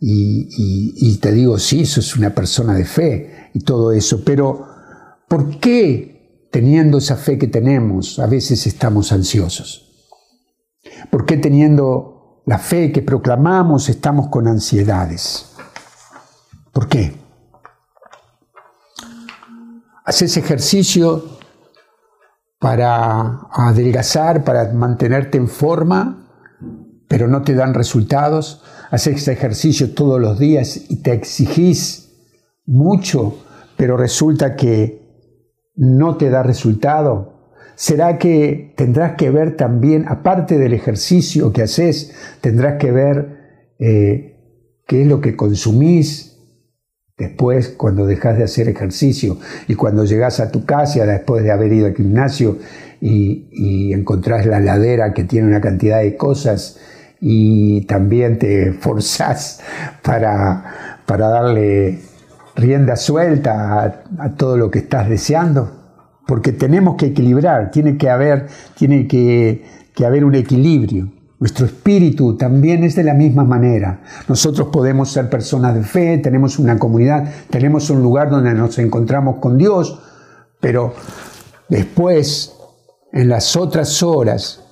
Y, 0.00 0.48
y 0.96 1.14
te 1.18 1.32
digo, 1.32 1.58
sí, 1.58 1.82
eso 1.82 2.00
es 2.00 2.16
una 2.16 2.30
persona 2.30 2.72
de 2.72 2.86
fe 2.86 3.50
y 3.52 3.60
todo 3.60 3.92
eso, 3.92 4.22
pero 4.24 4.66
¿por 5.28 5.58
qué 5.58 6.15
teniendo 6.50 6.98
esa 6.98 7.16
fe 7.16 7.38
que 7.38 7.48
tenemos, 7.48 8.18
a 8.18 8.26
veces 8.26 8.66
estamos 8.66 9.12
ansiosos? 9.12 9.86
¿Por 11.10 11.26
qué 11.26 11.36
teniendo 11.36 12.42
la 12.46 12.58
fe 12.58 12.92
que 12.92 13.02
proclamamos 13.02 13.88
estamos 13.88 14.28
con 14.28 14.48
ansiedades? 14.48 15.52
¿Por 16.72 16.88
qué? 16.88 17.14
Haces 20.04 20.36
ejercicio 20.36 21.24
para 22.58 23.40
adelgazar, 23.50 24.44
para 24.44 24.72
mantenerte 24.72 25.38
en 25.38 25.48
forma, 25.48 26.28
pero 27.08 27.28
no 27.28 27.42
te 27.42 27.54
dan 27.54 27.74
resultados. 27.74 28.62
Haces 28.90 29.26
ejercicio 29.28 29.94
todos 29.94 30.20
los 30.20 30.38
días 30.38 30.80
y 30.88 31.02
te 31.02 31.12
exigís 31.12 32.12
mucho, 32.66 33.38
pero 33.76 33.96
resulta 33.96 34.54
que 34.56 35.05
no 35.76 36.16
te 36.16 36.30
da 36.30 36.42
resultado? 36.42 37.36
¿Será 37.74 38.18
que 38.18 38.72
tendrás 38.76 39.16
que 39.16 39.30
ver 39.30 39.56
también, 39.56 40.06
aparte 40.08 40.58
del 40.58 40.72
ejercicio 40.72 41.52
que 41.52 41.62
haces, 41.62 42.12
tendrás 42.40 42.78
que 42.78 42.90
ver 42.90 43.74
eh, 43.78 44.36
qué 44.86 45.02
es 45.02 45.06
lo 45.06 45.20
que 45.20 45.36
consumís 45.36 46.32
después 47.18 47.68
cuando 47.68 48.06
dejas 48.06 48.38
de 48.38 48.44
hacer 48.44 48.68
ejercicio 48.68 49.38
y 49.68 49.74
cuando 49.74 50.04
llegas 50.04 50.40
a 50.40 50.50
tu 50.50 50.64
casa 50.64 51.06
después 51.06 51.44
de 51.44 51.50
haber 51.50 51.72
ido 51.72 51.86
al 51.86 51.94
gimnasio 51.94 52.58
y, 53.00 53.48
y 53.52 53.92
encontrás 53.92 54.46
la 54.46 54.60
ladera 54.60 55.12
que 55.12 55.24
tiene 55.24 55.46
una 55.46 55.60
cantidad 55.60 56.00
de 56.00 56.16
cosas 56.16 56.78
y 57.20 57.86
también 57.86 58.38
te 58.38 58.72
forzás 58.80 59.60
para, 60.02 61.00
para 61.06 61.28
darle 61.28 61.98
rienda 62.56 62.96
suelta 62.96 64.02
a, 64.18 64.30
todo 64.34 64.56
lo 64.56 64.70
que 64.70 64.80
estás 64.80 65.08
deseando, 65.08 65.70
porque 66.26 66.52
tenemos 66.52 66.96
que 66.96 67.06
equilibrar, 67.06 67.70
tiene 67.70 67.96
que 67.96 68.10
haber, 68.10 68.48
tiene 68.74 69.06
que, 69.06 69.64
que 69.94 70.06
haber 70.06 70.24
un 70.24 70.34
equilibrio. 70.34 71.12
Nuestro 71.38 71.66
espíritu 71.66 72.36
también 72.36 72.82
es 72.82 72.96
de 72.96 73.04
la 73.04 73.12
misma 73.12 73.44
manera. 73.44 74.00
Nosotros 74.26 74.68
podemos 74.72 75.12
ser 75.12 75.28
personas 75.28 75.74
de 75.74 75.82
fe, 75.82 76.18
tenemos 76.18 76.58
una 76.58 76.78
comunidad, 76.78 77.30
tenemos 77.50 77.90
un 77.90 78.02
lugar 78.02 78.30
donde 78.30 78.54
nos 78.54 78.78
encontramos 78.78 79.36
con 79.36 79.58
Dios, 79.58 80.00
pero 80.58 80.94
después, 81.68 82.56
en 83.12 83.28
las 83.28 83.54
otras 83.54 84.02
horas, 84.02 84.64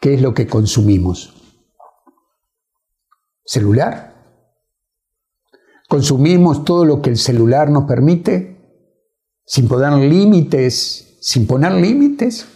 ¿qué 0.00 0.14
es 0.14 0.20
lo 0.20 0.34
que 0.34 0.48
consumimos? 0.48 1.32
¿Celular? 3.44 4.09
Consumimos 5.90 6.64
todo 6.64 6.84
lo 6.84 7.02
que 7.02 7.10
el 7.10 7.18
celular 7.18 7.68
nos 7.68 7.82
permite, 7.82 8.56
sin 9.44 9.66
poner 9.66 9.94
límites, 9.94 11.16
sin 11.20 11.48
poner 11.48 11.72
límites, 11.72 12.46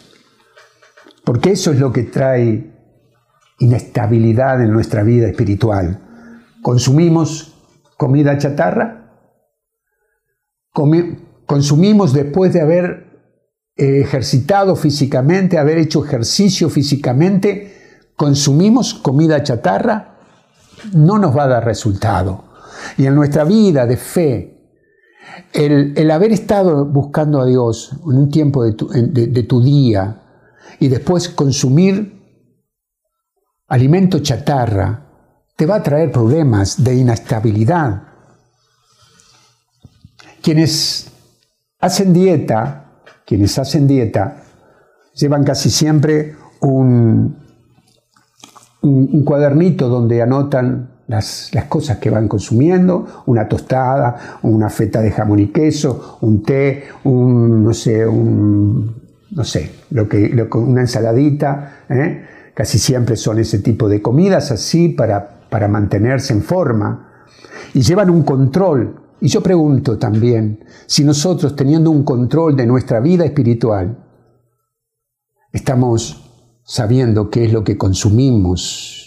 porque 1.25 1.51
eso 1.51 1.73
es 1.73 1.79
lo 1.81 1.91
que 1.91 2.03
trae 2.03 2.71
inestabilidad 3.59 4.63
en 4.63 4.71
nuestra 4.71 5.03
vida 5.03 5.27
espiritual. 5.27 5.99
Consumimos 6.61 7.53
comida 7.97 8.37
chatarra, 8.37 9.19
consumimos 11.45 12.13
después 12.13 12.53
de 12.53 12.61
haber 12.61 13.19
eh, 13.75 13.99
ejercitado 13.99 14.77
físicamente, 14.77 15.57
haber 15.57 15.77
hecho 15.77 16.05
ejercicio 16.05 16.69
físicamente, 16.69 18.05
consumimos 18.15 18.93
comida 18.93 19.43
chatarra, 19.43 20.19
no 20.93 21.17
nos 21.17 21.35
va 21.35 21.43
a 21.43 21.47
dar 21.47 21.65
resultado. 21.65 22.54
Y 22.97 23.05
en 23.05 23.15
nuestra 23.15 23.43
vida 23.43 23.85
de 23.85 23.97
fe, 23.97 24.55
el, 25.53 26.11
haber 26.11 26.31
estado 26.31 26.85
buscando 26.85 27.41
a 27.41 27.45
Dios 27.45 27.91
en 28.05 28.17
un 28.17 28.29
tiempo 28.29 28.63
de 28.63 28.73
tu, 28.73 29.61
día 29.61 30.21
y 30.79 30.87
después 30.87 31.29
consumir 31.29 32.13
alimento 33.67 34.19
chatarra, 34.19 35.01
te 35.55 35.65
va 35.65 35.75
a 35.75 35.83
traer 35.83 36.11
problemas 36.11 36.83
de 36.83 36.95
inestabilidad. 36.95 38.03
Quienes 40.41 41.11
hacen 41.79 42.13
dieta, 42.13 43.01
quienes 43.25 43.57
hacen 43.57 43.87
dieta, 43.87 44.43
llevan 45.13 45.43
casi 45.43 45.69
siempre 45.69 46.35
un, 46.61 47.37
un, 48.81 49.23
cuadernito 49.23 49.87
donde 49.89 50.21
anotan 50.21 50.94
las, 51.07 51.51
cosas 51.69 51.97
que 51.97 52.09
van 52.09 52.27
consumiendo, 52.27 53.23
una 53.27 53.47
tostada, 53.47 54.39
una 54.43 54.69
feta 54.69 55.01
de 55.01 55.11
jamón 55.11 55.39
y 55.39 55.47
queso, 55.47 56.17
un 56.21 56.43
té, 56.43 56.85
un, 57.03 57.63
no 57.63 57.73
sé, 57.73 58.05
un, 58.07 58.95
no 59.31 59.43
sé, 59.43 59.71
lo 59.91 60.07
que, 60.07 60.47
una 60.53 60.81
ensaladita, 60.81 61.85
¿eh? 61.89 62.25
casi 62.53 62.79
siempre 62.79 63.15
son 63.15 63.39
ese 63.39 63.59
tipo 63.59 63.87
de 63.87 64.01
comidas 64.01 64.51
así 64.51 64.89
para, 64.89 65.41
para 65.49 65.67
mantenerse 65.67 66.33
en 66.33 66.41
forma. 66.41 67.27
Y 67.73 67.81
llevan 67.81 68.09
un 68.09 68.23
control. 68.23 69.01
Y 69.21 69.27
yo 69.27 69.41
pregunto 69.41 69.97
también, 69.97 70.63
si 70.85 71.03
nosotros 71.03 71.55
teniendo 71.55 71.91
un 71.91 72.03
control 72.03 72.55
de 72.55 72.65
nuestra 72.65 72.99
vida 72.99 73.25
espiritual, 73.25 73.97
estamos 75.51 76.31
sabiendo 76.63 77.29
qué 77.29 77.45
es 77.45 77.53
lo 77.53 77.63
que 77.63 77.77
consumimos. 77.77 79.04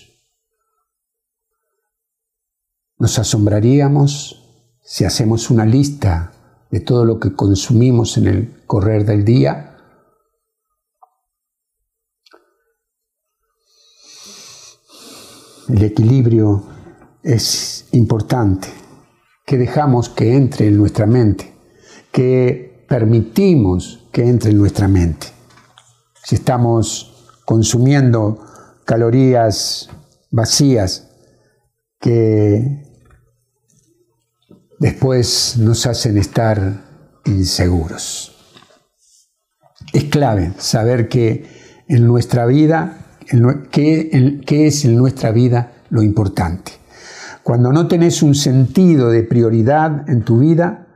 Nos 2.98 3.16
asombraríamos 3.20 4.44
si 4.82 5.04
hacemos 5.04 5.50
una 5.50 5.64
lista 5.64 6.32
de 6.68 6.80
todo 6.80 7.04
lo 7.04 7.20
que 7.20 7.32
consumimos 7.32 8.16
en 8.16 8.26
el 8.26 8.64
correr 8.66 9.04
del 9.04 9.24
día. 9.24 9.76
El 15.68 15.84
equilibrio 15.84 16.64
es 17.22 17.86
importante, 17.92 18.68
que 19.46 19.58
dejamos 19.58 20.08
que 20.08 20.34
entre 20.34 20.66
en 20.66 20.76
nuestra 20.76 21.06
mente, 21.06 21.54
que 22.10 22.84
permitimos 22.88 24.08
que 24.10 24.26
entre 24.26 24.50
en 24.50 24.58
nuestra 24.58 24.88
mente. 24.88 25.28
Si 26.24 26.34
estamos 26.34 27.36
consumiendo 27.44 28.44
calorías 28.84 29.88
vacías 30.32 31.08
que 32.00 32.87
después 34.78 35.56
nos 35.58 35.86
hacen 35.86 36.18
estar 36.18 36.84
inseguros. 37.24 38.34
Es 39.92 40.04
clave 40.04 40.52
saber 40.58 41.08
que 41.08 41.46
en 41.88 42.06
nuestra 42.06 42.46
vida, 42.46 42.98
qué 43.70 44.10
es 44.66 44.84
en 44.84 44.96
nuestra 44.96 45.32
vida 45.32 45.72
lo 45.90 46.02
importante. 46.02 46.72
Cuando 47.42 47.72
no 47.72 47.88
tenés 47.88 48.22
un 48.22 48.34
sentido 48.34 49.10
de 49.10 49.22
prioridad 49.22 50.08
en 50.10 50.22
tu 50.22 50.40
vida, 50.40 50.86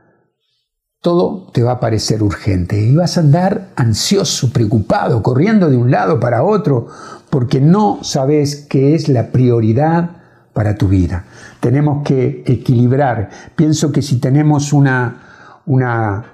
todo 1.01 1.51
te 1.51 1.63
va 1.63 1.73
a 1.73 1.79
parecer 1.79 2.23
urgente 2.23 2.79
y 2.79 2.95
vas 2.95 3.17
a 3.17 3.21
andar 3.21 3.71
ansioso, 3.75 4.51
preocupado, 4.53 5.21
corriendo 5.21 5.69
de 5.69 5.77
un 5.77 5.91
lado 5.91 6.19
para 6.19 6.43
otro, 6.43 6.87
porque 7.29 7.59
no 7.59 7.99
sabes 8.03 8.67
qué 8.69 8.95
es 8.95 9.09
la 9.09 9.31
prioridad 9.31 10.22
para 10.53 10.75
tu 10.75 10.87
vida. 10.87 11.25
Tenemos 11.59 12.03
que 12.03 12.43
equilibrar. 12.45 13.29
Pienso 13.55 13.91
que 13.91 14.01
si 14.01 14.19
tenemos 14.19 14.71
una, 14.71 15.61
una 15.65 16.25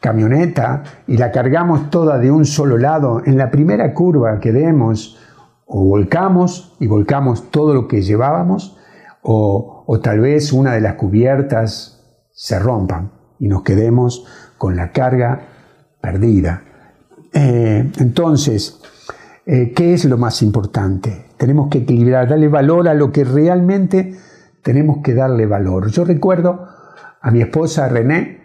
camioneta 0.00 0.82
y 1.06 1.16
la 1.16 1.30
cargamos 1.30 1.90
toda 1.90 2.18
de 2.18 2.30
un 2.30 2.44
solo 2.44 2.76
lado, 2.78 3.22
en 3.24 3.38
la 3.38 3.50
primera 3.50 3.94
curva 3.94 4.40
que 4.40 4.52
demos, 4.52 5.18
o 5.66 5.84
volcamos 5.84 6.74
y 6.80 6.86
volcamos 6.86 7.50
todo 7.50 7.74
lo 7.74 7.88
que 7.88 8.02
llevábamos, 8.02 8.76
o, 9.22 9.84
o 9.86 10.00
tal 10.00 10.20
vez 10.20 10.52
una 10.52 10.72
de 10.72 10.80
las 10.80 10.94
cubiertas 10.94 12.04
se 12.32 12.58
rompan 12.58 13.10
y 13.38 13.48
nos 13.48 13.62
quedemos 13.62 14.24
con 14.56 14.76
la 14.76 14.92
carga 14.92 15.40
perdida. 16.00 16.62
Eh, 17.32 17.90
entonces, 17.98 18.77
eh, 19.50 19.72
¿qué 19.72 19.94
es 19.94 20.04
lo 20.04 20.18
más 20.18 20.42
importante? 20.42 21.24
Tenemos 21.38 21.70
que 21.70 21.78
equilibrar, 21.78 22.28
darle 22.28 22.48
valor 22.48 22.86
a 22.86 22.92
lo 22.92 23.10
que 23.10 23.24
realmente 23.24 24.14
tenemos 24.62 24.98
que 25.02 25.14
darle 25.14 25.46
valor. 25.46 25.88
Yo 25.88 26.04
recuerdo 26.04 26.66
a 27.18 27.30
mi 27.30 27.40
esposa 27.40 27.88
René 27.88 28.42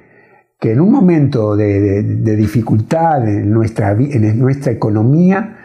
que 0.58 0.72
en 0.72 0.80
un 0.80 0.94
momento 0.94 1.58
de, 1.58 2.04
dificultad 2.38 3.28
en 3.28 3.52
nuestra, 3.52 3.92
en 3.92 4.39
nuestra 4.39 4.72
economía, 4.72 5.58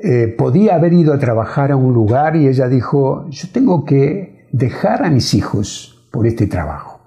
eh, 0.00 0.34
podía 0.36 0.74
haber 0.74 0.94
ido 0.94 1.14
a 1.14 1.18
trabajar 1.20 1.70
a 1.70 1.76
un 1.76 1.94
lugar 1.94 2.34
y 2.34 2.48
ella 2.48 2.66
dijo, 2.66 3.30
yo 3.30 3.48
tengo 3.52 3.84
que 3.84 4.48
dejar 4.50 5.04
a 5.04 5.10
mis 5.10 5.32
hijos 5.34 6.08
por 6.10 6.26
este 6.26 6.48
trabajo. 6.48 6.98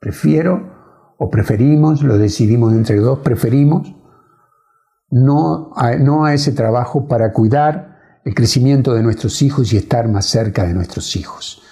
Prefiero 0.00 1.14
o 1.18 1.28
preferimos, 1.28 2.02
lo 2.02 2.16
decidimos 2.16 2.72
entre 2.72 2.96
dos, 2.96 3.18
preferimos 3.18 3.94
no 5.12 5.70
a, 5.76 5.92
no 5.92 6.24
a 6.24 6.34
ese 6.34 6.50
trabajo 6.50 7.06
para 7.06 7.32
cuidar 7.32 8.20
el 8.24 8.34
crecimiento 8.34 8.94
de 8.94 9.02
nuestros 9.02 9.42
hijos 9.42 9.72
y 9.72 9.76
estar 9.76 10.08
más 10.08 10.26
cerca 10.26 10.64
de 10.64 10.74
nuestros 10.74 11.14
hijos. 11.14 11.62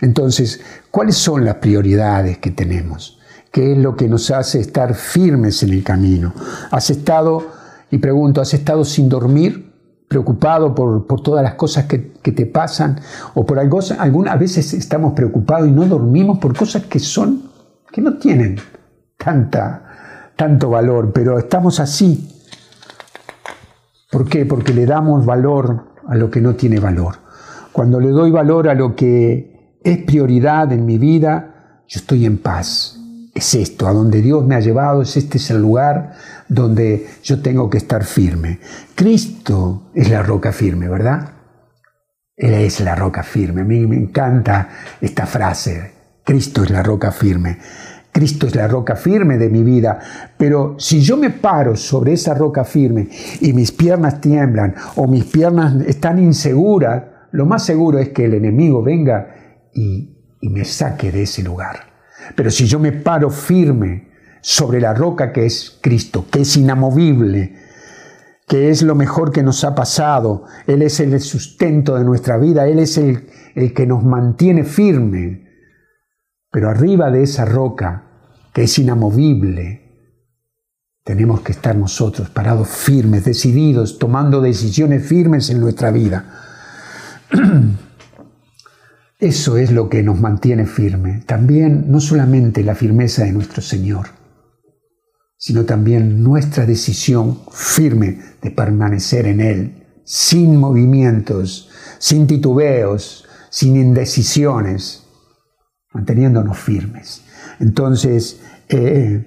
Entonces, 0.00 0.60
¿cuáles 0.90 1.16
son 1.16 1.44
las 1.44 1.56
prioridades 1.56 2.38
que 2.38 2.50
tenemos? 2.50 3.18
¿Qué 3.50 3.72
es 3.72 3.78
lo 3.78 3.96
que 3.96 4.08
nos 4.08 4.30
hace 4.30 4.60
estar 4.60 4.94
firmes 4.94 5.62
en 5.62 5.70
el 5.70 5.82
camino? 5.82 6.32
¿Has 6.70 6.90
estado, 6.90 7.48
y 7.90 7.98
pregunto, 7.98 8.40
¿has 8.40 8.54
estado 8.54 8.84
sin 8.84 9.08
dormir? 9.08 9.70
preocupado 10.10 10.74
por, 10.74 11.06
todas 11.22 11.44
las 11.44 11.54
cosas 11.54 11.84
que, 11.84 11.98
te 11.98 12.44
pasan 12.44 13.00
o 13.34 13.46
por 13.46 13.60
algo, 13.60 13.78
algunas 13.96 14.40
veces 14.40 14.74
estamos 14.74 15.12
preocupados 15.12 15.68
y 15.68 15.70
no 15.70 15.86
dormimos 15.86 16.38
por 16.38 16.56
cosas 16.56 16.86
que 16.86 16.98
son, 16.98 17.42
que 17.92 18.00
no 18.00 18.18
tienen 18.18 18.58
tanta, 19.16 20.32
tanto 20.34 20.68
valor, 20.68 21.12
pero 21.12 21.38
estamos 21.38 21.78
así. 21.78 22.39
¿Por 24.10 24.28
qué? 24.28 24.44
Porque 24.44 24.74
le 24.74 24.86
damos 24.86 25.24
valor 25.24 25.94
a 26.08 26.16
lo 26.16 26.30
que 26.30 26.40
no 26.40 26.54
tiene 26.54 26.80
valor. 26.80 27.16
Cuando 27.72 28.00
le 28.00 28.08
doy 28.08 28.30
valor 28.30 28.68
a 28.68 28.74
lo 28.74 28.96
que 28.96 29.78
es 29.82 29.98
prioridad 29.98 30.72
en 30.72 30.84
mi 30.84 30.98
vida, 30.98 31.82
yo 31.86 32.00
estoy 32.00 32.26
en 32.26 32.38
paz. 32.38 32.96
Es 33.32 33.54
esto, 33.54 33.86
a 33.86 33.92
donde 33.92 34.20
Dios 34.20 34.44
me 34.44 34.56
ha 34.56 34.60
llevado, 34.60 35.02
es 35.02 35.16
este 35.16 35.38
es 35.38 35.50
el 35.50 35.62
lugar 35.62 36.14
donde 36.48 37.06
yo 37.22 37.40
tengo 37.40 37.70
que 37.70 37.78
estar 37.78 38.04
firme. 38.04 38.58
Cristo 38.96 39.90
es 39.94 40.10
la 40.10 40.22
roca 40.22 40.52
firme, 40.52 40.88
¿verdad? 40.88 41.30
Él 42.36 42.54
es 42.54 42.80
la 42.80 42.96
roca 42.96 43.22
firme. 43.22 43.60
A 43.60 43.64
mí 43.64 43.86
me 43.86 43.96
encanta 43.96 44.68
esta 45.00 45.26
frase. 45.26 45.92
Cristo 46.24 46.64
es 46.64 46.70
la 46.70 46.82
roca 46.82 47.12
firme. 47.12 47.58
Cristo 48.12 48.46
es 48.46 48.56
la 48.56 48.66
roca 48.66 48.96
firme 48.96 49.38
de 49.38 49.48
mi 49.48 49.62
vida, 49.62 49.98
pero 50.36 50.74
si 50.78 51.00
yo 51.00 51.16
me 51.16 51.30
paro 51.30 51.76
sobre 51.76 52.14
esa 52.14 52.34
roca 52.34 52.64
firme 52.64 53.08
y 53.40 53.52
mis 53.52 53.70
piernas 53.70 54.20
tiemblan 54.20 54.74
o 54.96 55.06
mis 55.06 55.24
piernas 55.24 55.74
están 55.86 56.18
inseguras, 56.18 57.04
lo 57.32 57.46
más 57.46 57.64
seguro 57.64 57.98
es 57.98 58.08
que 58.08 58.24
el 58.24 58.34
enemigo 58.34 58.82
venga 58.82 59.34
y, 59.72 60.16
me 60.42 60.64
saque 60.64 61.12
de 61.12 61.22
ese 61.22 61.42
lugar. 61.42 61.80
Pero 62.34 62.50
si 62.50 62.66
yo 62.66 62.78
me 62.78 62.92
paro 62.92 63.30
firme 63.30 64.08
sobre 64.40 64.80
la 64.80 64.94
roca 64.94 65.32
que 65.32 65.44
es 65.44 65.78
Cristo, 65.82 66.24
que 66.30 66.40
es 66.40 66.56
inamovible, 66.56 67.56
que 68.48 68.70
es 68.70 68.82
lo 68.82 68.94
mejor 68.94 69.32
que 69.32 69.42
nos 69.42 69.62
ha 69.64 69.74
pasado, 69.74 70.44
Él 70.66 70.82
es 70.82 70.98
el 70.98 71.20
sustento 71.20 71.96
de 71.96 72.04
nuestra 72.04 72.38
vida, 72.38 72.66
Él 72.66 72.78
es 72.78 72.96
el, 72.96 73.28
el 73.54 73.74
que 73.74 73.86
nos 73.86 74.02
mantiene 74.02 74.64
firme, 74.64 75.49
pero 76.50 76.68
arriba 76.68 77.10
de 77.10 77.22
esa 77.22 77.44
roca, 77.44 78.04
que 78.52 78.64
es 78.64 78.78
inamovible, 78.78 79.80
tenemos 81.04 81.40
que 81.40 81.52
estar 81.52 81.76
nosotros 81.76 82.30
parados 82.30 82.68
firmes, 82.68 83.24
decididos, 83.24 83.98
tomando 83.98 84.40
decisiones 84.40 85.06
firmes 85.06 85.50
en 85.50 85.60
nuestra 85.60 85.90
vida. 85.90 86.24
Eso 89.18 89.56
es 89.56 89.70
lo 89.70 89.88
que 89.88 90.02
nos 90.02 90.18
mantiene 90.18 90.66
firme. 90.66 91.22
También 91.26 91.90
no 91.90 92.00
solamente 92.00 92.64
la 92.64 92.74
firmeza 92.74 93.24
de 93.24 93.32
nuestro 93.32 93.60
Señor, 93.60 94.08
sino 95.36 95.64
también 95.64 96.22
nuestra 96.22 96.66
decisión 96.66 97.40
firme 97.50 98.18
de 98.42 98.50
permanecer 98.50 99.26
en 99.26 99.40
Él, 99.40 99.86
sin 100.04 100.56
movimientos, 100.56 101.70
sin 101.98 102.26
titubeos, 102.26 103.26
sin 103.50 103.76
indecisiones, 103.76 105.06
manteniéndonos 105.92 106.58
firmes. 106.58 107.22
Entonces, 107.58 108.40
eh, 108.68 109.26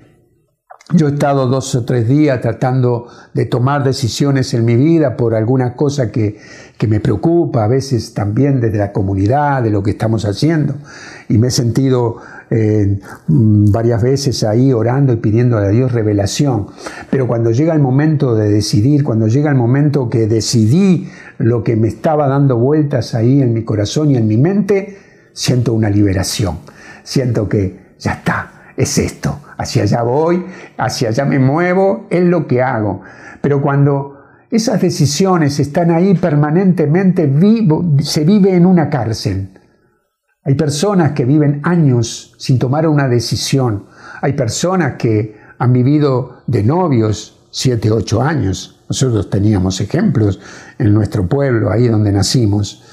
Yo 0.91 1.08
he 1.08 1.13
estado 1.13 1.47
dos 1.47 1.73
o 1.76 1.86
tres 1.86 2.10
días 2.10 2.41
tratando 2.41 3.08
de 3.34 3.45
tomar 3.45 3.86
decisiones 3.86 4.54
en 4.54 4.65
mi 4.65 4.76
vida 4.76 5.15
por 5.15 5.34
alguna 5.34 5.76
cosa 5.76 6.12
que, 6.12 6.38
que, 6.78 6.88
me 6.88 6.99
preocupa, 6.99 7.63
a 7.63 7.67
veces 7.67 8.13
también 8.13 8.60
desde 8.60 8.78
la 8.78 8.91
comunidad, 8.91 9.63
de 9.63 9.69
lo 9.69 9.82
que 9.82 9.91
estamos 9.91 10.26
haciendo. 10.26 10.76
Y 11.30 11.38
me 11.38 11.47
he 11.47 11.52
sentido 11.52 12.17
eh, 12.52 12.99
varias 13.28 14.04
veces 14.04 14.43
ahí 14.43 14.73
orando 14.73 15.13
y 15.13 15.15
pidiendo 15.15 15.58
a 15.58 15.69
Dios 15.69 15.93
revelación. 15.93 16.67
Pero 17.10 17.28
cuando 17.28 17.52
llega 17.52 17.73
el 17.73 17.80
momento 17.80 18.36
de 18.36 18.49
decidir, 18.49 19.04
cuando 19.04 19.28
llega 19.28 19.49
el 19.49 19.58
momento 19.58 20.10
que 20.10 20.28
decidí 20.28 21.08
lo 21.39 21.63
que 21.63 21.76
me 21.78 21.88
estaba 21.88 22.28
dando 22.28 22.58
vueltas 22.58 23.15
ahí 23.15 23.41
en 23.41 23.54
mi 23.54 23.63
corazón 23.63 24.12
y 24.12 24.17
en 24.17 24.28
mi 24.28 24.38
mente, 24.38 24.97
siento 25.33 25.73
una 25.73 25.89
liberación. 25.89 26.59
Siento 27.03 27.49
que 27.49 27.95
ya 27.99 28.13
está, 28.13 28.73
es 28.77 28.97
esto 28.97 29.39
hacia 29.57 29.83
allá 29.83 30.03
voy, 30.03 30.45
hacia 30.77 31.09
allá 31.09 31.25
me 31.25 31.39
muevo, 31.39 32.07
es 32.09 32.23
lo 32.23 32.47
que 32.47 32.61
hago. 32.61 33.01
Pero 33.41 33.61
cuando 33.61 34.17
esas 34.49 34.81
decisiones 34.81 35.59
están 35.59 35.91
ahí 35.91 36.13
permanentemente, 36.15 37.25
vivo, 37.25 37.83
se 38.01 38.23
vive 38.23 38.55
en 38.55 38.65
una 38.65 38.89
cárcel. 38.89 39.49
Hay 40.43 40.55
personas 40.55 41.13
que 41.13 41.25
viven 41.25 41.61
años 41.63 42.35
sin 42.37 42.59
tomar 42.59 42.87
una 42.87 43.07
decisión. 43.07 43.85
Hay 44.21 44.33
personas 44.33 44.95
que 44.97 45.37
han 45.57 45.71
vivido 45.71 46.41
de 46.47 46.63
novios 46.63 47.39
siete, 47.49 47.91
ocho 47.91 48.21
años. 48.21 48.83
Nosotros 48.89 49.29
teníamos 49.29 49.79
ejemplos 49.79 50.39
en 50.77 50.93
nuestro 50.93 51.27
pueblo, 51.27 51.71
ahí 51.71 51.87
donde 51.87 52.11
nacimos 52.11 52.83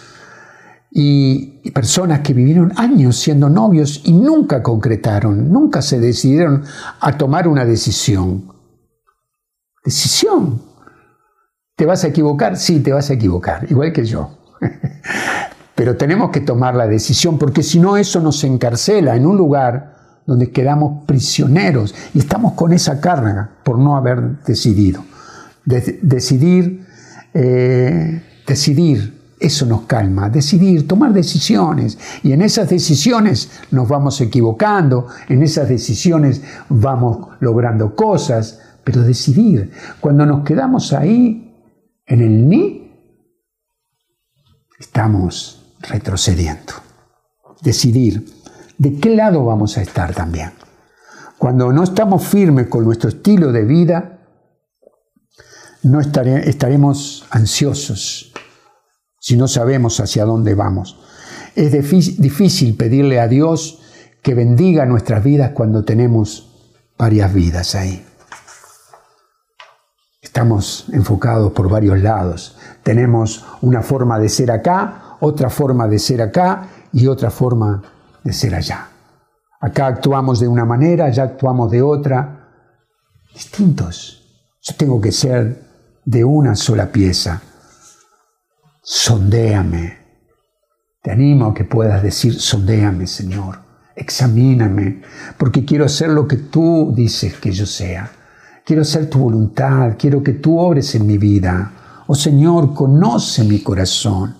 y, 0.90 1.70
personas 1.70 2.20
que 2.20 2.34
vivieron 2.34 2.72
años 2.76 3.16
siendo 3.16 3.48
novios 3.48 4.02
y 4.04 4.12
nunca 4.12 4.62
concretaron, 4.62 5.52
nunca 5.52 5.82
se 5.82 6.00
decidieron 6.00 6.64
a 7.00 7.16
tomar 7.16 7.46
una 7.46 7.64
decisión. 7.64 8.52
Decisión. 9.84 10.62
¿Te 11.76 11.86
vas 11.86 12.04
a 12.04 12.08
equivocar? 12.08 12.56
Sí, 12.56 12.80
te 12.80 12.92
vas 12.92 13.08
a 13.10 13.14
equivocar, 13.14 13.70
igual 13.70 13.92
que 13.92 14.04
yo. 14.04 14.36
Pero 15.74 15.96
tenemos 15.96 16.30
que 16.30 16.40
tomar 16.40 16.74
la 16.74 16.86
decisión 16.86 17.38
porque 17.38 17.62
si 17.62 17.78
no 17.78 17.96
eso 17.96 18.20
nos 18.20 18.42
encarcela 18.44 19.16
en 19.16 19.24
un 19.24 19.36
lugar 19.36 19.94
donde 20.26 20.50
quedamos 20.50 21.04
prisioneros 21.06 21.94
y 22.12 22.18
estamos 22.18 22.52
con 22.52 22.72
esa 22.72 23.00
carga 23.00 23.58
por 23.64 23.78
no 23.78 23.96
haber 23.96 24.42
decidido. 24.42 25.04
decidir, 25.64 26.84
eh, 27.32 28.22
decidir 28.46 29.19
eso 29.40 29.64
nos 29.64 29.82
calma, 29.82 30.28
decidir, 30.28 30.86
tomar 30.86 31.14
decisiones. 31.14 31.98
Y 32.22 32.32
en 32.32 32.42
esas 32.42 32.68
decisiones 32.68 33.50
nos 33.70 33.88
vamos 33.88 34.20
equivocando, 34.20 35.06
en 35.28 35.42
esas 35.42 35.68
decisiones 35.68 36.42
vamos 36.68 37.28
logrando 37.40 37.96
cosas, 37.96 38.60
pero 38.84 39.00
decidir. 39.00 39.72
Cuando 39.98 40.26
nos 40.26 40.44
quedamos 40.44 40.92
ahí, 40.92 41.54
en 42.06 42.20
el 42.20 42.48
ni, 42.48 42.92
estamos 44.78 45.74
retrocediendo. 45.80 46.74
Decidir 47.62 48.26
de 48.76 48.98
qué 48.98 49.14
lado 49.16 49.44
vamos 49.44 49.78
a 49.78 49.82
estar 49.82 50.14
también. 50.14 50.52
Cuando 51.38 51.72
no 51.72 51.84
estamos 51.84 52.26
firmes 52.26 52.68
con 52.68 52.84
nuestro 52.84 53.08
estilo 53.08 53.52
de 53.52 53.64
vida, 53.64 54.18
no 55.82 56.00
estaremos 56.00 57.26
ansiosos, 57.30 58.34
si 59.20 59.36
no 59.36 59.46
sabemos 59.46 60.00
hacia 60.00 60.24
dónde 60.24 60.54
vamos. 60.54 60.98
Es 61.54 61.70
difícil 61.70 62.76
pedirle 62.76 63.20
a 63.20 63.28
Dios 63.28 63.80
que 64.22 64.34
bendiga 64.34 64.86
nuestras 64.86 65.22
vidas 65.22 65.52
cuando 65.52 65.84
tenemos 65.84 66.48
varias 66.98 67.32
vidas 67.32 67.74
ahí. 67.74 68.04
Estamos 70.22 70.86
enfocados 70.92 71.52
por 71.52 71.68
varios 71.68 72.00
lados. 72.00 72.56
Tenemos 72.82 73.44
una 73.60 73.82
forma 73.82 74.18
de 74.18 74.28
ser 74.28 74.50
acá, 74.50 75.16
otra 75.20 75.50
forma 75.50 75.86
de 75.86 75.98
ser 75.98 76.22
acá 76.22 76.68
y 76.92 77.06
otra 77.06 77.30
forma 77.30 77.82
de 78.24 78.32
ser 78.32 78.54
allá. 78.54 78.88
Acá 79.60 79.86
actuamos 79.86 80.40
de 80.40 80.48
una 80.48 80.64
manera, 80.64 81.06
allá 81.06 81.24
actuamos 81.24 81.70
de 81.70 81.82
otra. 81.82 82.48
Distintos. 83.34 84.16
Yo 84.62 84.74
tengo 84.76 85.00
que 85.00 85.12
ser 85.12 85.62
de 86.04 86.24
una 86.24 86.54
sola 86.54 86.90
pieza 86.90 87.42
sondéame. 88.92 89.98
Te 91.00 91.12
animo 91.12 91.46
a 91.46 91.54
que 91.54 91.62
puedas 91.62 92.02
decir, 92.02 92.40
sondéame, 92.40 93.06
Señor, 93.06 93.60
examíname, 93.94 95.00
porque 95.38 95.64
quiero 95.64 95.84
hacer 95.84 96.08
lo 96.08 96.26
que 96.26 96.36
tú 96.36 96.92
dices 96.92 97.34
que 97.34 97.52
yo 97.52 97.66
sea. 97.66 98.10
Quiero 98.66 98.82
hacer 98.82 99.08
tu 99.08 99.20
voluntad, 99.20 99.94
quiero 99.96 100.24
que 100.24 100.32
tú 100.32 100.58
obres 100.58 100.92
en 100.96 101.06
mi 101.06 101.18
vida. 101.18 101.70
Oh 102.08 102.16
Señor, 102.16 102.74
conoce 102.74 103.44
mi 103.44 103.60
corazón. 103.60 104.34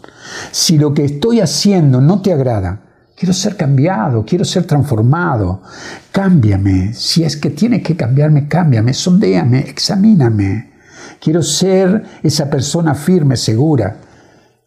Si 0.51 0.79
lo 0.79 0.93
que 0.93 1.05
estoy 1.05 1.39
haciendo 1.39 2.01
no 2.01 2.21
te 2.21 2.33
agrada, 2.33 2.83
quiero 3.17 3.33
ser 3.33 3.57
cambiado, 3.57 4.25
quiero 4.25 4.45
ser 4.45 4.65
transformado. 4.65 5.63
Cámbiame. 6.11 6.93
Si 6.93 7.23
es 7.23 7.37
que 7.37 7.51
tiene 7.51 7.85
que 7.85 7.95
cambiarme, 7.95 8.49
cámbiame, 8.49 8.95
sondéame, 8.95 9.61
examíname. 9.61 10.73
Quiero 11.21 11.41
ser 11.41 12.03
esa 12.25 12.51
persona 12.51 12.97
firme, 12.97 13.37
segura, 13.37 14.10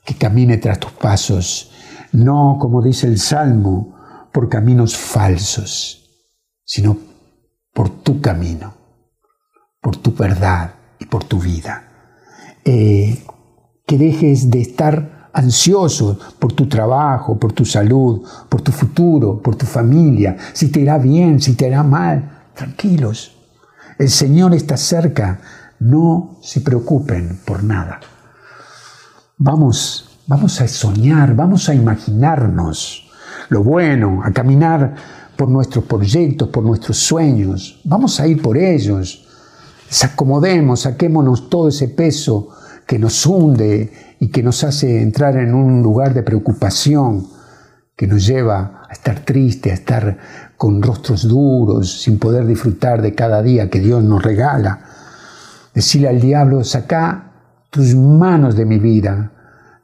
que 0.03 0.15
camine 0.15 0.57
tras 0.57 0.79
tus 0.79 0.91
pasos, 0.91 1.71
no, 2.11 2.57
como 2.59 2.81
dice 2.81 3.07
el 3.07 3.19
Salmo, 3.19 3.93
por 4.31 4.49
caminos 4.49 4.97
falsos, 4.97 6.09
sino 6.63 6.97
por 7.73 7.89
tu 7.89 8.21
camino, 8.21 8.73
por 9.81 9.95
tu 9.97 10.13
verdad 10.13 10.73
y 10.99 11.05
por 11.05 11.23
tu 11.23 11.39
vida. 11.39 11.83
Eh, 12.65 13.23
que 13.85 13.97
dejes 13.97 14.49
de 14.49 14.61
estar 14.61 15.29
ansioso 15.33 16.19
por 16.39 16.53
tu 16.53 16.67
trabajo, 16.67 17.39
por 17.39 17.53
tu 17.53 17.65
salud, 17.65 18.23
por 18.49 18.61
tu 18.61 18.71
futuro, 18.71 19.41
por 19.41 19.55
tu 19.55 19.65
familia, 19.65 20.37
si 20.53 20.69
te 20.69 20.81
irá 20.81 20.97
bien, 20.97 21.41
si 21.41 21.55
te 21.55 21.67
irá 21.67 21.83
mal, 21.83 22.47
tranquilos. 22.53 23.35
El 23.97 24.09
Señor 24.09 24.53
está 24.53 24.77
cerca, 24.77 25.41
no 25.79 26.37
se 26.41 26.61
preocupen 26.61 27.39
por 27.45 27.63
nada. 27.63 27.99
Vamos, 29.37 30.19
vamos 30.27 30.61
a 30.61 30.67
soñar, 30.67 31.35
vamos 31.35 31.67
a 31.67 31.73
imaginarnos 31.73 33.09
lo 33.49 33.63
bueno, 33.63 34.21
a 34.23 34.31
caminar 34.31 34.95
por 35.35 35.49
nuestros 35.49 35.85
proyectos, 35.85 36.49
por 36.49 36.63
nuestros 36.63 36.97
sueños. 36.97 37.81
Vamos 37.83 38.19
a 38.19 38.27
ir 38.27 38.41
por 38.41 38.57
ellos. 38.57 39.27
Desacomodemos, 39.87 40.81
saquémonos 40.81 41.49
todo 41.49 41.69
ese 41.69 41.87
peso 41.89 42.49
que 42.85 42.99
nos 42.99 43.25
hunde 43.25 43.91
y 44.19 44.29
que 44.29 44.43
nos 44.43 44.63
hace 44.63 45.01
entrar 45.01 45.35
en 45.37 45.53
un 45.53 45.81
lugar 45.81 46.13
de 46.13 46.23
preocupación, 46.23 47.27
que 47.95 48.05
nos 48.05 48.25
lleva 48.25 48.83
a 48.87 48.93
estar 48.93 49.21
triste, 49.21 49.71
a 49.71 49.75
estar 49.75 50.17
con 50.57 50.81
rostros 50.81 51.27
duros, 51.27 52.01
sin 52.01 52.19
poder 52.19 52.45
disfrutar 52.45 53.01
de 53.01 53.15
cada 53.15 53.41
día 53.41 53.69
que 53.69 53.79
Dios 53.79 54.03
nos 54.03 54.21
regala. 54.21 54.79
Decirle 55.73 56.09
al 56.09 56.21
diablo, 56.21 56.63
saca 56.63 57.32
tus 57.73 57.95
manos 57.95 58.55
de 58.55 58.65
mi 58.65 58.77
vida. 58.77 59.31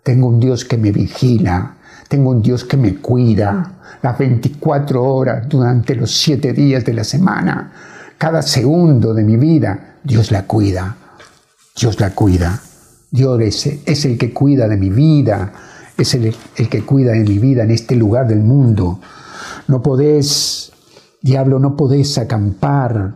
Tengo 0.04 0.28
un 0.28 0.40
Dios 0.40 0.64
que 0.64 0.78
me 0.78 0.92
vigila, 0.92 1.76
tengo 2.08 2.30
un 2.30 2.42
Dios 2.44 2.64
que 2.64 2.78
me 2.78 2.98
cuida 2.98 3.80
las 4.04 4.16
24 4.16 5.04
horas 5.04 5.50
durante 5.50 5.96
los 5.96 6.16
7 6.16 6.54
días 6.54 6.86
de 6.86 6.94
la 6.94 7.04
semana. 7.04 7.72
Cada 8.16 8.44
segundo 8.44 9.16
de 9.16 9.24
mi 9.24 9.38
vida, 9.38 9.96
Dios 10.04 10.30
la 10.30 10.46
cuida. 10.46 10.96
Dios 11.76 12.00
la 12.00 12.12
cuida. 12.12 12.62
Dios 13.10 13.66
es, 13.66 14.06
el 14.06 14.20
que 14.20 14.32
cuida 14.32 14.68
de 14.68 14.78
mi 14.78 14.92
vida, 14.92 15.52
es 15.98 16.14
el, 16.14 16.36
el 16.58 16.70
que 16.70 16.86
cuida 16.86 17.14
de 17.14 17.24
mi 17.24 17.40
vida 17.40 17.64
en 17.64 17.72
este 17.72 17.96
lugar 17.96 18.28
del 18.28 18.42
mundo. 18.42 19.00
No 19.68 19.82
podés, 19.82 20.72
diablo, 21.24 21.58
no 21.58 21.76
podés 21.76 22.20
acampar 22.20 23.16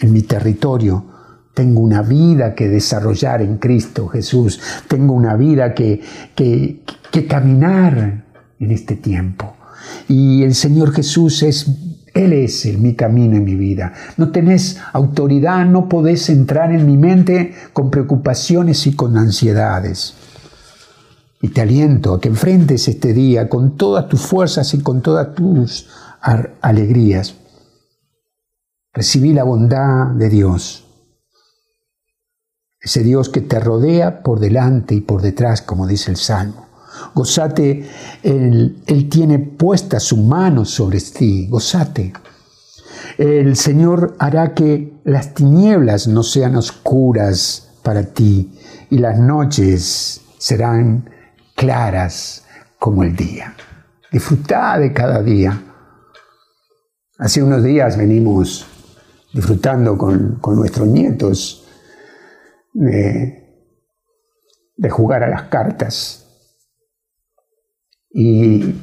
en 0.00 0.12
mi 0.12 0.22
territorio 0.22 1.19
tengo 1.54 1.80
una 1.80 2.02
vida 2.02 2.54
que 2.54 2.68
desarrollar 2.68 3.42
en 3.42 3.58
Cristo 3.58 4.08
Jesús. 4.08 4.60
Tengo 4.88 5.14
una 5.14 5.36
vida 5.36 5.74
que, 5.74 6.00
que, 6.34 7.26
caminar 7.28 8.24
en 8.58 8.70
este 8.70 8.96
tiempo. 8.96 9.56
Y 10.08 10.42
el 10.42 10.54
Señor 10.54 10.92
Jesús 10.92 11.42
es 11.42 11.66
él 12.12 12.32
es 12.32 12.66
mi 12.78 12.94
camino 12.94 13.36
en 13.36 13.44
mi 13.44 13.54
vida. 13.54 13.92
No 14.16 14.32
tenés 14.32 14.78
autoridad, 14.92 15.64
no 15.64 15.88
podés 15.88 16.28
entrar 16.28 16.72
en 16.72 16.84
mi 16.86 16.96
mente 16.96 17.54
con 17.72 17.90
preocupaciones 17.90 18.86
y 18.86 18.94
con 18.94 19.16
ansiedades. 19.16 20.14
Y 21.40 21.48
te 21.48 21.60
aliento 21.60 22.14
a 22.14 22.20
que 22.20 22.28
enfrentes 22.28 22.88
este 22.88 23.12
día 23.12 23.48
con 23.48 23.76
todas 23.76 24.08
tus 24.08 24.20
fuerzas 24.20 24.74
y 24.74 24.80
con 24.80 25.02
todas 25.02 25.34
tus 25.34 25.88
alegrías. 26.60 27.36
Recibí 28.92 29.32
la 29.32 29.44
bondad 29.44 30.08
de 30.08 30.28
Dios 30.28 30.89
ese 32.80 33.02
Dios 33.02 33.28
que 33.28 33.40
te 33.40 33.60
rodea 33.60 34.22
por 34.22 34.40
delante 34.40 34.94
y 34.94 35.00
por 35.00 35.22
detrás, 35.22 35.62
como 35.62 35.86
dice 35.86 36.10
el 36.10 36.16
Salmo. 36.16 36.66
Gozate, 37.14 37.88
él, 38.22 38.82
tiene 39.10 39.38
puesta 39.38 40.00
su 40.00 40.16
mano 40.16 40.64
sobre 40.64 41.00
ti, 41.00 41.46
gozate. 41.48 42.12
El 43.18 43.56
Señor 43.56 44.16
hará 44.18 44.54
que 44.54 45.00
las 45.04 45.34
tinieblas 45.34 46.08
no 46.08 46.22
sean 46.22 46.56
oscuras 46.56 47.70
para 47.82 48.02
ti 48.02 48.58
y 48.90 48.98
las 48.98 49.18
noches 49.18 50.22
serán 50.38 51.08
claras 51.54 52.44
como 52.78 53.02
el 53.02 53.14
día. 53.14 53.54
Disfruta 54.10 54.78
de 54.78 54.92
cada 54.92 55.22
día. 55.22 55.60
Hace 57.18 57.42
unos 57.42 57.62
días 57.62 57.96
venimos 57.96 58.66
disfrutando 59.32 59.96
con, 59.96 60.40
nuestros 60.56 60.88
nietos 60.88 61.59
de, 62.72 63.66
de, 64.76 64.90
jugar 64.90 65.22
a 65.22 65.28
las 65.28 65.44
cartas. 65.44 66.26
Y, 68.10 68.74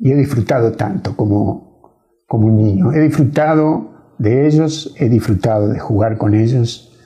he 0.00 0.14
disfrutado 0.14 0.72
tanto 0.72 1.16
como, 1.16 2.22
como 2.26 2.46
un 2.46 2.56
niño. 2.56 2.92
He 2.92 3.00
disfrutado 3.00 4.14
de 4.18 4.46
ellos, 4.46 4.94
he 4.98 5.08
disfrutado 5.08 5.68
de 5.68 5.78
jugar 5.78 6.18
con 6.18 6.34
ellos. 6.34 6.96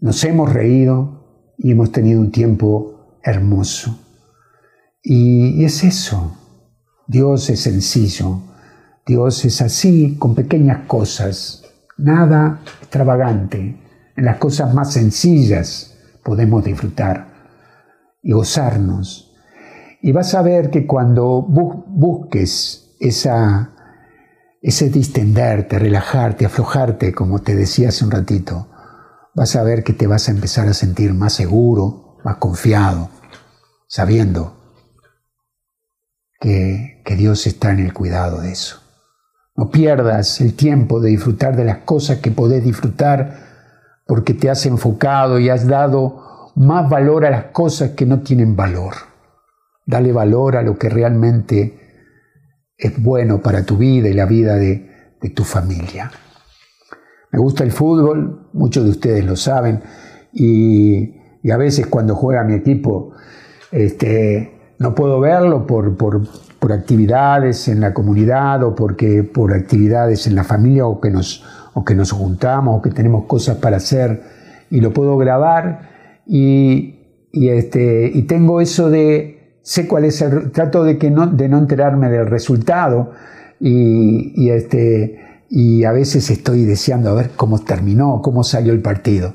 Nos 0.00 0.24
hemos 0.24 0.52
reído 0.52 1.54
y 1.58 1.72
hemos 1.72 1.92
tenido 1.92 2.20
un 2.20 2.30
tiempo 2.30 3.18
hermoso. 3.22 3.98
y 5.02 5.64
es 5.64 5.84
eso. 5.84 6.36
Dios 7.06 7.50
es 7.50 7.60
sencillo. 7.60 8.40
Dios 9.06 9.44
es 9.44 9.60
así, 9.60 10.16
con 10.18 10.34
pequeñas 10.34 10.86
cosas 10.86 11.60
nada 12.00 12.60
extravagante. 12.80 13.76
Las 14.20 14.36
cosas 14.36 14.74
más 14.74 14.92
sencillas 14.92 15.96
podemos 16.22 16.62
disfrutar 16.62 17.26
y 18.22 18.32
gozarnos. 18.32 19.34
Y 20.02 20.12
vas 20.12 20.34
a 20.34 20.42
ver 20.42 20.70
que 20.70 20.86
cuando 20.86 21.42
busques 21.42 22.96
esa, 23.00 23.70
ese 24.60 24.90
distenderte, 24.90 25.78
relajarte, 25.78 26.44
aflojarte, 26.44 27.14
como 27.14 27.40
te 27.40 27.54
decía 27.54 27.88
hace 27.88 28.04
un 28.04 28.10
ratito, 28.10 28.68
vas 29.34 29.56
a 29.56 29.62
ver 29.62 29.84
que 29.84 29.94
te 29.94 30.06
vas 30.06 30.28
a 30.28 30.32
empezar 30.32 30.68
a 30.68 30.74
sentir 30.74 31.14
más 31.14 31.32
seguro, 31.32 32.18
más 32.22 32.36
confiado, 32.36 33.08
sabiendo 33.88 34.76
que, 36.40 37.02
que 37.06 37.16
Dios 37.16 37.46
está 37.46 37.70
en 37.70 37.80
el 37.80 37.94
cuidado 37.94 38.42
de 38.42 38.52
eso. 38.52 38.80
No 39.56 39.70
pierdas 39.70 40.42
el 40.42 40.54
tiempo 40.54 41.00
de 41.00 41.10
disfrutar 41.10 41.56
de 41.56 41.64
las 41.64 41.78
cosas 41.78 42.18
que 42.18 42.30
podés 42.30 42.62
disfrutar 42.62 43.49
porque 44.10 44.34
te 44.34 44.50
has 44.50 44.66
enfocado 44.66 45.38
y 45.38 45.50
has 45.50 45.68
dado 45.68 46.50
más 46.56 46.90
valor 46.90 47.24
a 47.24 47.30
las 47.30 47.44
cosas 47.52 47.90
que 47.90 48.06
no 48.06 48.22
tienen 48.22 48.56
valor. 48.56 48.94
Dale 49.86 50.10
valor 50.10 50.56
a 50.56 50.62
lo 50.62 50.76
que 50.76 50.88
realmente 50.88 51.78
es 52.76 53.00
bueno 53.00 53.40
para 53.40 53.64
tu 53.64 53.76
vida 53.76 54.08
y 54.08 54.12
la 54.14 54.26
vida 54.26 54.56
de, 54.56 54.90
tu 55.32 55.44
familia. 55.44 56.10
Me 57.30 57.38
gusta 57.38 57.62
el 57.62 57.70
fútbol, 57.70 58.48
muchos 58.52 58.82
de 58.82 58.90
ustedes 58.90 59.24
lo 59.24 59.36
saben, 59.36 59.80
y, 60.32 61.14
a 61.48 61.56
veces 61.56 61.86
cuando 61.86 62.16
juega 62.16 62.42
mi 62.42 62.54
equipo 62.54 63.12
este, 63.70 64.74
no 64.80 64.92
puedo 64.92 65.20
verlo 65.20 65.68
por, 65.68 65.96
por, 65.96 66.22
por 66.58 66.72
actividades 66.72 67.68
en 67.68 67.80
la 67.80 67.94
comunidad 67.94 68.64
o 68.64 68.74
porque 68.74 69.22
por 69.22 69.54
actividades 69.54 70.26
en 70.26 70.34
la 70.34 70.42
familia 70.42 70.84
o 70.86 71.00
que 71.00 71.12
nos, 71.12 71.44
o 71.74 71.84
que 71.84 71.94
nos 71.94 72.12
juntamos 72.12 72.78
o 72.78 72.82
que 72.82 72.90
tenemos 72.90 73.24
cosas 73.26 73.56
para 73.56 73.76
hacer 73.76 74.22
y 74.70 74.80
lo 74.80 74.92
puedo 74.92 75.16
grabar 75.16 76.22
y, 76.26 77.28
y, 77.32 77.48
este, 77.48 78.10
y 78.12 78.22
tengo 78.22 78.60
eso 78.60 78.90
de, 78.90 79.58
sé 79.62 79.86
cuál 79.88 80.04
es 80.04 80.20
el, 80.22 80.50
trato 80.52 80.84
de, 80.84 80.98
que 80.98 81.10
no, 81.10 81.26
de 81.26 81.48
no 81.48 81.58
enterarme 81.58 82.08
del 82.08 82.26
resultado 82.26 83.12
y, 83.58 84.32
y, 84.36 84.50
este, 84.50 85.44
y 85.48 85.84
a 85.84 85.92
veces 85.92 86.30
estoy 86.30 86.64
deseando 86.64 87.10
a 87.10 87.14
ver 87.14 87.30
cómo 87.36 87.58
terminó, 87.58 88.22
cómo 88.22 88.44
salió 88.44 88.72
el 88.72 88.80
partido. 88.80 89.34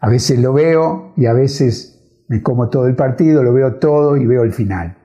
A 0.00 0.08
veces 0.08 0.38
lo 0.38 0.52
veo 0.52 1.12
y 1.16 1.26
a 1.26 1.32
veces 1.32 1.98
me 2.28 2.42
como 2.42 2.68
todo 2.68 2.86
el 2.86 2.94
partido, 2.94 3.42
lo 3.42 3.52
veo 3.52 3.76
todo 3.76 4.16
y 4.16 4.26
veo 4.26 4.42
el 4.42 4.52
final. 4.52 4.96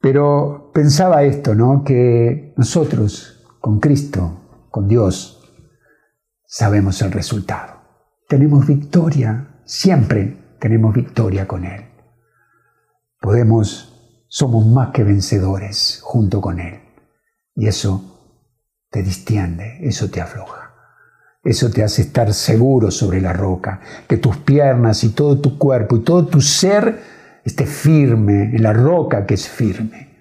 Pero 0.00 0.70
pensaba 0.72 1.24
esto, 1.24 1.54
¿no? 1.54 1.82
Que 1.82 2.52
nosotros, 2.56 3.42
con 3.60 3.80
Cristo, 3.80 4.43
con 4.74 4.88
Dios, 4.88 5.40
sabemos 6.44 7.00
el 7.00 7.12
resultado. 7.12 7.74
Tenemos 8.26 8.66
victoria, 8.66 9.60
siempre 9.64 10.56
tenemos 10.58 10.92
victoria 10.92 11.46
con 11.46 11.64
Él. 11.64 11.84
Podemos, 13.20 14.24
somos 14.26 14.66
más 14.66 14.90
que 14.90 15.04
vencedores 15.04 16.00
junto 16.02 16.40
con 16.40 16.58
Él. 16.58 16.80
Y 17.54 17.68
eso 17.68 18.50
te 18.90 19.04
distiende, 19.04 19.78
eso 19.82 20.10
te 20.10 20.20
afloja. 20.20 20.74
Eso 21.44 21.70
te 21.70 21.84
hace 21.84 22.02
estar 22.02 22.34
seguro 22.34 22.90
sobre 22.90 23.20
la 23.20 23.32
roca, 23.32 23.80
que 24.08 24.16
tus 24.16 24.38
piernas 24.38 25.04
y 25.04 25.10
todo 25.10 25.40
tu 25.40 25.56
cuerpo 25.56 25.98
y 25.98 26.00
todo 26.00 26.26
tu 26.26 26.40
ser 26.40 27.00
esté 27.44 27.64
firme 27.64 28.56
en 28.56 28.60
la 28.64 28.72
roca 28.72 29.24
que 29.24 29.34
es 29.34 29.48
firme. 29.48 30.18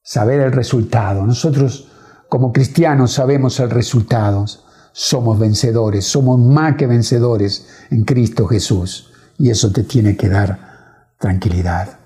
Saber 0.00 0.40
el 0.40 0.52
resultado. 0.52 1.26
Nosotros 1.26 1.87
como 2.28 2.52
cristianos 2.52 3.12
sabemos 3.12 3.58
el 3.60 3.70
resultado. 3.70 4.44
Somos 4.92 5.38
vencedores, 5.38 6.04
somos 6.06 6.38
más 6.38 6.76
que 6.76 6.86
vencedores 6.86 7.68
en 7.90 8.04
Cristo 8.04 8.46
Jesús. 8.46 9.10
Y 9.38 9.50
eso 9.50 9.70
te 9.70 9.84
tiene 9.84 10.16
que 10.16 10.28
dar 10.28 11.14
tranquilidad. 11.18 11.98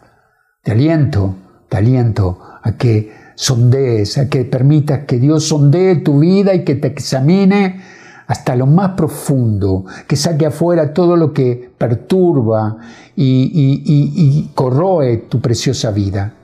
Te 0.62 0.72
aliento, 0.72 1.34
te 1.68 1.76
aliento 1.78 2.38
a 2.62 2.72
que 2.76 3.12
sondees, 3.34 4.18
a 4.18 4.28
que 4.28 4.44
permitas 4.44 5.00
que 5.06 5.18
Dios 5.18 5.48
sondee 5.48 5.96
tu 5.96 6.20
vida 6.20 6.54
y 6.54 6.64
que 6.64 6.76
te 6.76 6.88
examine 6.88 7.82
hasta 8.26 8.56
lo 8.56 8.66
más 8.66 8.92
profundo, 8.92 9.84
que 10.06 10.16
saque 10.16 10.46
afuera 10.46 10.94
todo 10.94 11.16
lo 11.16 11.32
que 11.32 11.70
perturba 11.76 12.78
y, 13.16 14.50
corroe 14.54 15.16
tu 15.28 15.40
preciosa 15.40 15.90
vida. 15.90 16.34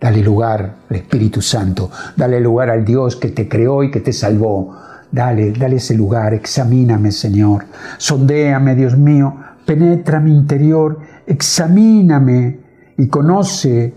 Dale 0.00 0.22
lugar 0.22 0.74
al 0.90 0.96
Espíritu 0.96 1.40
Santo, 1.40 1.90
dale 2.16 2.40
lugar 2.40 2.70
al 2.70 2.84
Dios 2.84 3.16
que 3.16 3.28
te 3.28 3.48
creó 3.48 3.82
y 3.82 3.90
que 3.90 4.00
te 4.00 4.12
salvó. 4.12 4.76
Dale, 5.10 5.52
dale 5.52 5.76
ese 5.76 5.94
lugar, 5.94 6.34
examíname 6.34 7.12
Señor, 7.12 7.66
sondéame 7.98 8.74
Dios 8.74 8.98
mío, 8.98 9.36
penetra 9.64 10.18
mi 10.18 10.36
interior, 10.36 10.98
examíname 11.26 12.60
y 12.98 13.06
conoce 13.08 13.94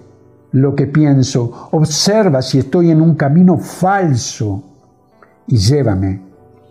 lo 0.52 0.76
que 0.76 0.88
pienso, 0.88 1.70
observa 1.72 2.42
si 2.42 2.60
estoy 2.60 2.92
en 2.92 3.02
un 3.02 3.16
camino 3.16 3.58
falso 3.58 4.64
y 5.48 5.58
llévame 5.58 6.22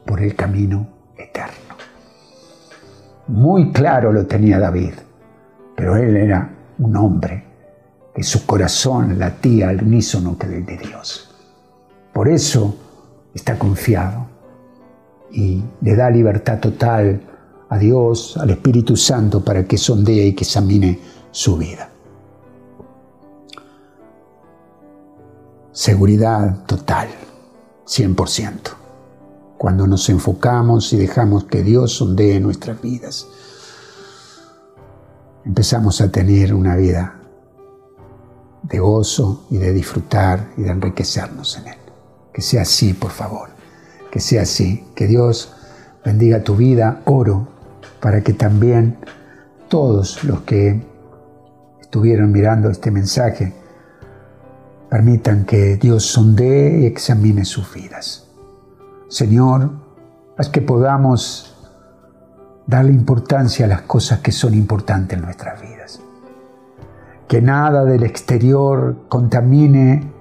por 0.05 0.21
el 0.21 0.35
camino 0.35 0.87
eterno. 1.17 1.77
Muy 3.29 3.73
claro 3.73 4.13
lo 4.13 4.27
tenía 4.27 4.59
David, 4.59 4.95
pero 5.75 5.97
él 5.97 6.17
era 6.17 6.49
un 6.79 6.97
hombre 6.97 7.46
que 8.17 8.23
su 8.23 8.47
corazón 8.47 9.19
latía 9.19 9.69
al 9.69 9.83
unísono 9.83 10.39
que 10.39 10.47
de 10.47 10.79
Dios. 10.79 11.29
Por 12.15 12.29
eso 12.29 12.75
está 13.35 13.59
confiado 13.59 14.27
y 15.31 15.63
le 15.83 15.95
da 15.95 16.09
libertad 16.09 16.59
total 16.59 17.21
a 17.69 17.77
Dios, 17.77 18.39
al 18.39 18.49
Espíritu 18.49 18.97
Santo, 18.97 19.45
para 19.45 19.67
que 19.67 19.77
sondee 19.77 20.29
y 20.29 20.33
que 20.33 20.45
examine 20.45 20.99
su 21.31 21.59
vida. 21.59 21.91
Seguridad 25.73 26.65
total, 26.65 27.09
100% 27.87 28.77
cuando 29.59 29.87
nos 29.87 30.09
enfocamos 30.09 30.93
y 30.93 30.97
dejamos 30.97 31.45
que 31.45 31.63
Dios 31.63 31.93
sondee 31.93 32.41
nuestras 32.41 32.81
vidas. 32.81 33.27
Empezamos 35.45 36.01
a 36.01 36.11
tener 36.11 36.55
una 36.55 36.77
vida 36.77 37.16
de 38.69 38.79
gozo 38.79 39.47
y 39.51 39.59
de 39.59 39.73
disfrutar 39.73 40.49
y 40.57 40.63
de 40.63 40.71
enriquecernos 40.71 41.59
en 41.59 41.69
Él. 41.69 41.79
Que 42.33 42.43
sea 42.43 42.63
así, 42.63 42.93
por 42.93 43.11
favor. 43.11 43.51
Que 44.11 44.21
sea 44.21 44.43
así. 44.43 44.85
Que 44.95 45.07
Dios 45.07 45.53
bendiga 46.05 46.43
tu 46.43 46.57
vida. 46.57 47.03
Oro 47.05 47.49
para 48.01 48.23
que 48.23 48.33
también 48.33 48.99
todos 49.69 50.23
los 50.25 50.41
que 50.43 50.81
estuvieron 51.81 52.31
mirando 52.33 52.71
este 52.71 52.91
mensaje 52.91 53.53
permitan 54.91 55.45
que 55.45 55.77
Dios 55.77 56.05
sondee 56.05 56.83
y 56.83 56.87
examine 56.87 57.45
sus 57.45 57.73
vidas. 57.73 58.29
Señor, 59.09 59.71
haz 60.37 60.49
que 60.49 60.61
podamos 60.61 61.57
darle 62.67 62.93
importancia 62.93 63.67
a 63.67 63.69
las 63.69 63.83
cosas 63.83 64.21
que 64.21 64.33
son 64.33 64.55
importantes 64.55 65.19
en 65.19 65.25
nuestras 65.25 65.61
vidas. 65.61 65.76
Que 67.29 67.43
nada 67.43 67.85
del 67.85 68.05
exterior 68.05 69.07
contamine 69.09 70.13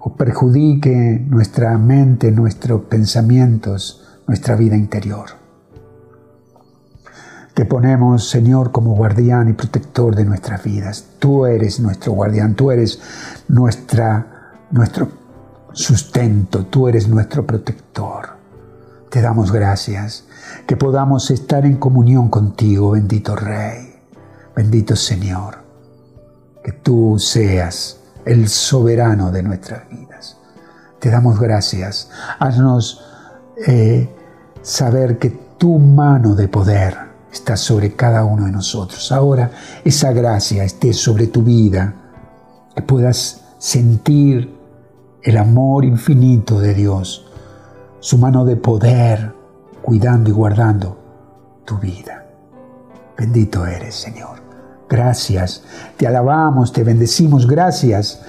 o 0.00 0.14
perjudique 0.14 1.24
nuestra 1.28 1.76
mente, 1.78 2.30
nuestros 2.32 2.82
pensamientos, 2.82 4.04
nuestra 4.26 4.56
vida 4.56 4.76
interior. 4.76 5.40
Te 7.54 7.64
ponemos, 7.64 8.28
Señor, 8.28 8.72
como 8.72 8.94
guardián 8.94 9.48
y 9.48 9.52
protector 9.52 10.14
de 10.14 10.24
nuestras 10.24 10.62
vidas. 10.62 11.04
Tú 11.18 11.46
eres 11.46 11.80
nuestro 11.80 12.12
guardián, 12.12 12.54
tú 12.54 12.70
eres 12.70 13.00
nuestra, 13.48 14.54
nuestro 14.70 15.08
sustento, 15.72 16.66
tú 16.66 16.88
eres 16.88 17.08
nuestro 17.08 17.46
protector. 17.46 18.40
Te 19.10 19.20
damos 19.20 19.52
gracias 19.52 20.26
que 20.66 20.76
podamos 20.76 21.30
estar 21.30 21.66
en 21.66 21.76
comunión 21.76 22.28
contigo, 22.28 22.92
bendito 22.92 23.34
Rey, 23.34 23.94
bendito 24.54 24.94
Señor, 24.94 25.58
que 26.62 26.72
tú 26.72 27.16
seas 27.18 28.00
el 28.24 28.48
soberano 28.48 29.30
de 29.30 29.42
nuestras 29.42 29.88
vidas. 29.88 30.36
Te 30.98 31.10
damos 31.10 31.40
gracias. 31.40 32.10
Haznos 32.38 33.04
eh, 33.66 34.08
saber 34.62 35.18
que 35.18 35.30
tu 35.30 35.78
mano 35.78 36.34
de 36.34 36.48
poder 36.48 36.96
está 37.32 37.56
sobre 37.56 37.94
cada 37.94 38.24
uno 38.24 38.46
de 38.46 38.52
nosotros. 38.52 39.10
Ahora 39.12 39.50
esa 39.84 40.12
gracia 40.12 40.64
esté 40.64 40.92
sobre 40.92 41.26
tu 41.26 41.42
vida, 41.42 41.94
que 42.74 42.82
puedas 42.82 43.42
sentir 43.58 44.58
el 45.22 45.36
amor 45.36 45.84
infinito 45.84 46.60
de 46.60 46.74
Dios, 46.74 47.26
su 48.00 48.18
mano 48.18 48.44
de 48.44 48.56
poder 48.56 49.34
cuidando 49.82 50.30
y 50.30 50.32
guardando 50.32 50.98
tu 51.64 51.78
vida. 51.78 52.26
Bendito 53.16 53.66
eres, 53.66 53.94
Señor. 53.94 54.39
Gracias, 54.90 55.62
te 55.96 56.08
alabamos, 56.08 56.72
te 56.72 56.82
bendecimos, 56.82 57.46
gracias 57.46 58.20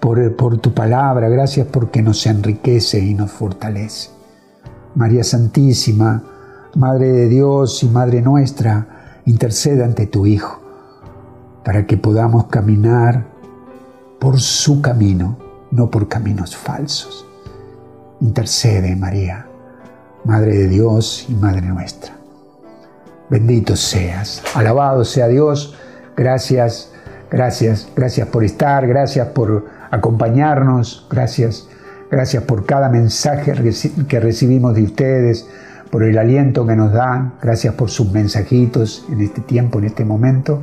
por, 0.00 0.36
por 0.36 0.58
tu 0.58 0.74
palabra, 0.74 1.30
gracias 1.30 1.66
porque 1.66 2.02
nos 2.02 2.26
enriquece 2.26 3.00
y 3.00 3.14
nos 3.14 3.30
fortalece. 3.30 4.10
María 4.94 5.24
Santísima, 5.24 6.22
Madre 6.74 7.10
de 7.10 7.28
Dios 7.28 7.82
y 7.82 7.88
Madre 7.88 8.20
nuestra, 8.20 9.22
interceda 9.24 9.86
ante 9.86 10.06
tu 10.06 10.26
Hijo, 10.26 10.60
para 11.64 11.86
que 11.86 11.96
podamos 11.96 12.48
caminar 12.48 13.24
por 14.20 14.40
su 14.40 14.82
camino, 14.82 15.38
no 15.70 15.90
por 15.90 16.06
caminos 16.06 16.54
falsos. 16.54 17.24
Intercede, 18.20 18.94
María, 18.94 19.46
Madre 20.24 20.54
de 20.54 20.68
Dios 20.68 21.24
y 21.30 21.34
Madre 21.34 21.62
nuestra. 21.62 22.12
Bendito 23.30 23.74
seas, 23.74 24.42
alabado 24.54 25.04
sea 25.04 25.26
Dios, 25.26 25.74
gracias, 26.16 26.92
gracias, 27.30 27.88
gracias 27.94 28.28
por 28.28 28.44
estar, 28.44 28.86
gracias 28.86 29.28
por 29.28 29.66
acompañarnos, 29.90 31.06
gracias, 31.10 31.68
gracias 32.10 32.42
por 32.44 32.66
cada 32.66 32.88
mensaje 32.88 33.52
que 34.08 34.20
recibimos 34.20 34.74
de 34.74 34.82
ustedes 34.82 35.48
por 35.90 36.04
el 36.04 36.18
aliento 36.18 36.66
que 36.66 36.76
nos 36.76 36.92
dan, 36.92 37.34
gracias 37.42 37.74
por 37.74 37.90
sus 37.90 38.12
mensajitos 38.12 39.04
en 39.10 39.20
este 39.20 39.40
tiempo, 39.40 39.78
en 39.78 39.86
este 39.86 40.04
momento. 40.04 40.62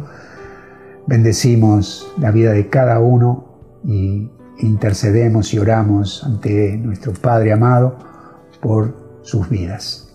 Bendecimos 1.06 2.14
la 2.18 2.32
vida 2.32 2.52
de 2.52 2.70
cada 2.70 3.00
uno 3.00 3.60
y 3.84 4.32
intercedemos 4.60 5.54
y 5.54 5.60
oramos 5.60 6.24
ante 6.24 6.78
nuestro 6.78 7.14
Padre 7.14 7.52
amado 7.52 7.98
por 8.62 9.20
sus 9.22 9.50
vidas. 9.50 10.10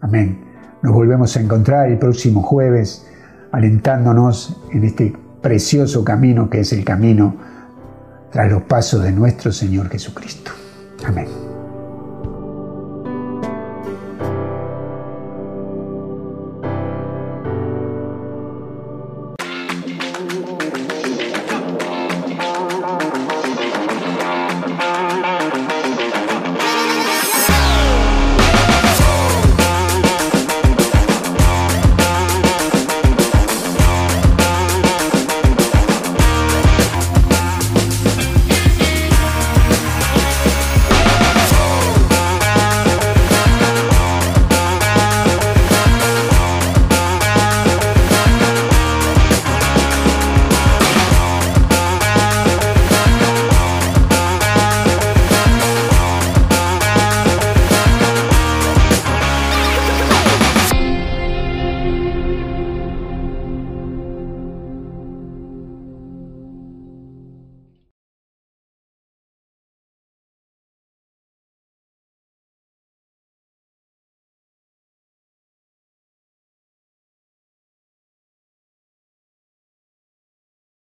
Amén. 0.00 0.44
Nos 0.82 0.92
volvemos 0.92 1.36
a 1.36 1.40
encontrar 1.40 1.90
el 1.90 1.98
próximo 1.98 2.42
jueves 2.42 3.06
alentándonos 3.52 4.56
en 4.72 4.84
este 4.84 5.14
precioso 5.40 6.04
camino 6.04 6.50
que 6.50 6.60
es 6.60 6.72
el 6.72 6.84
camino 6.84 7.36
tras 8.30 8.50
los 8.50 8.62
pasos 8.62 9.02
de 9.02 9.12
nuestro 9.12 9.52
Señor 9.52 9.88
Jesucristo. 9.88 10.50
Amén. 11.06 11.26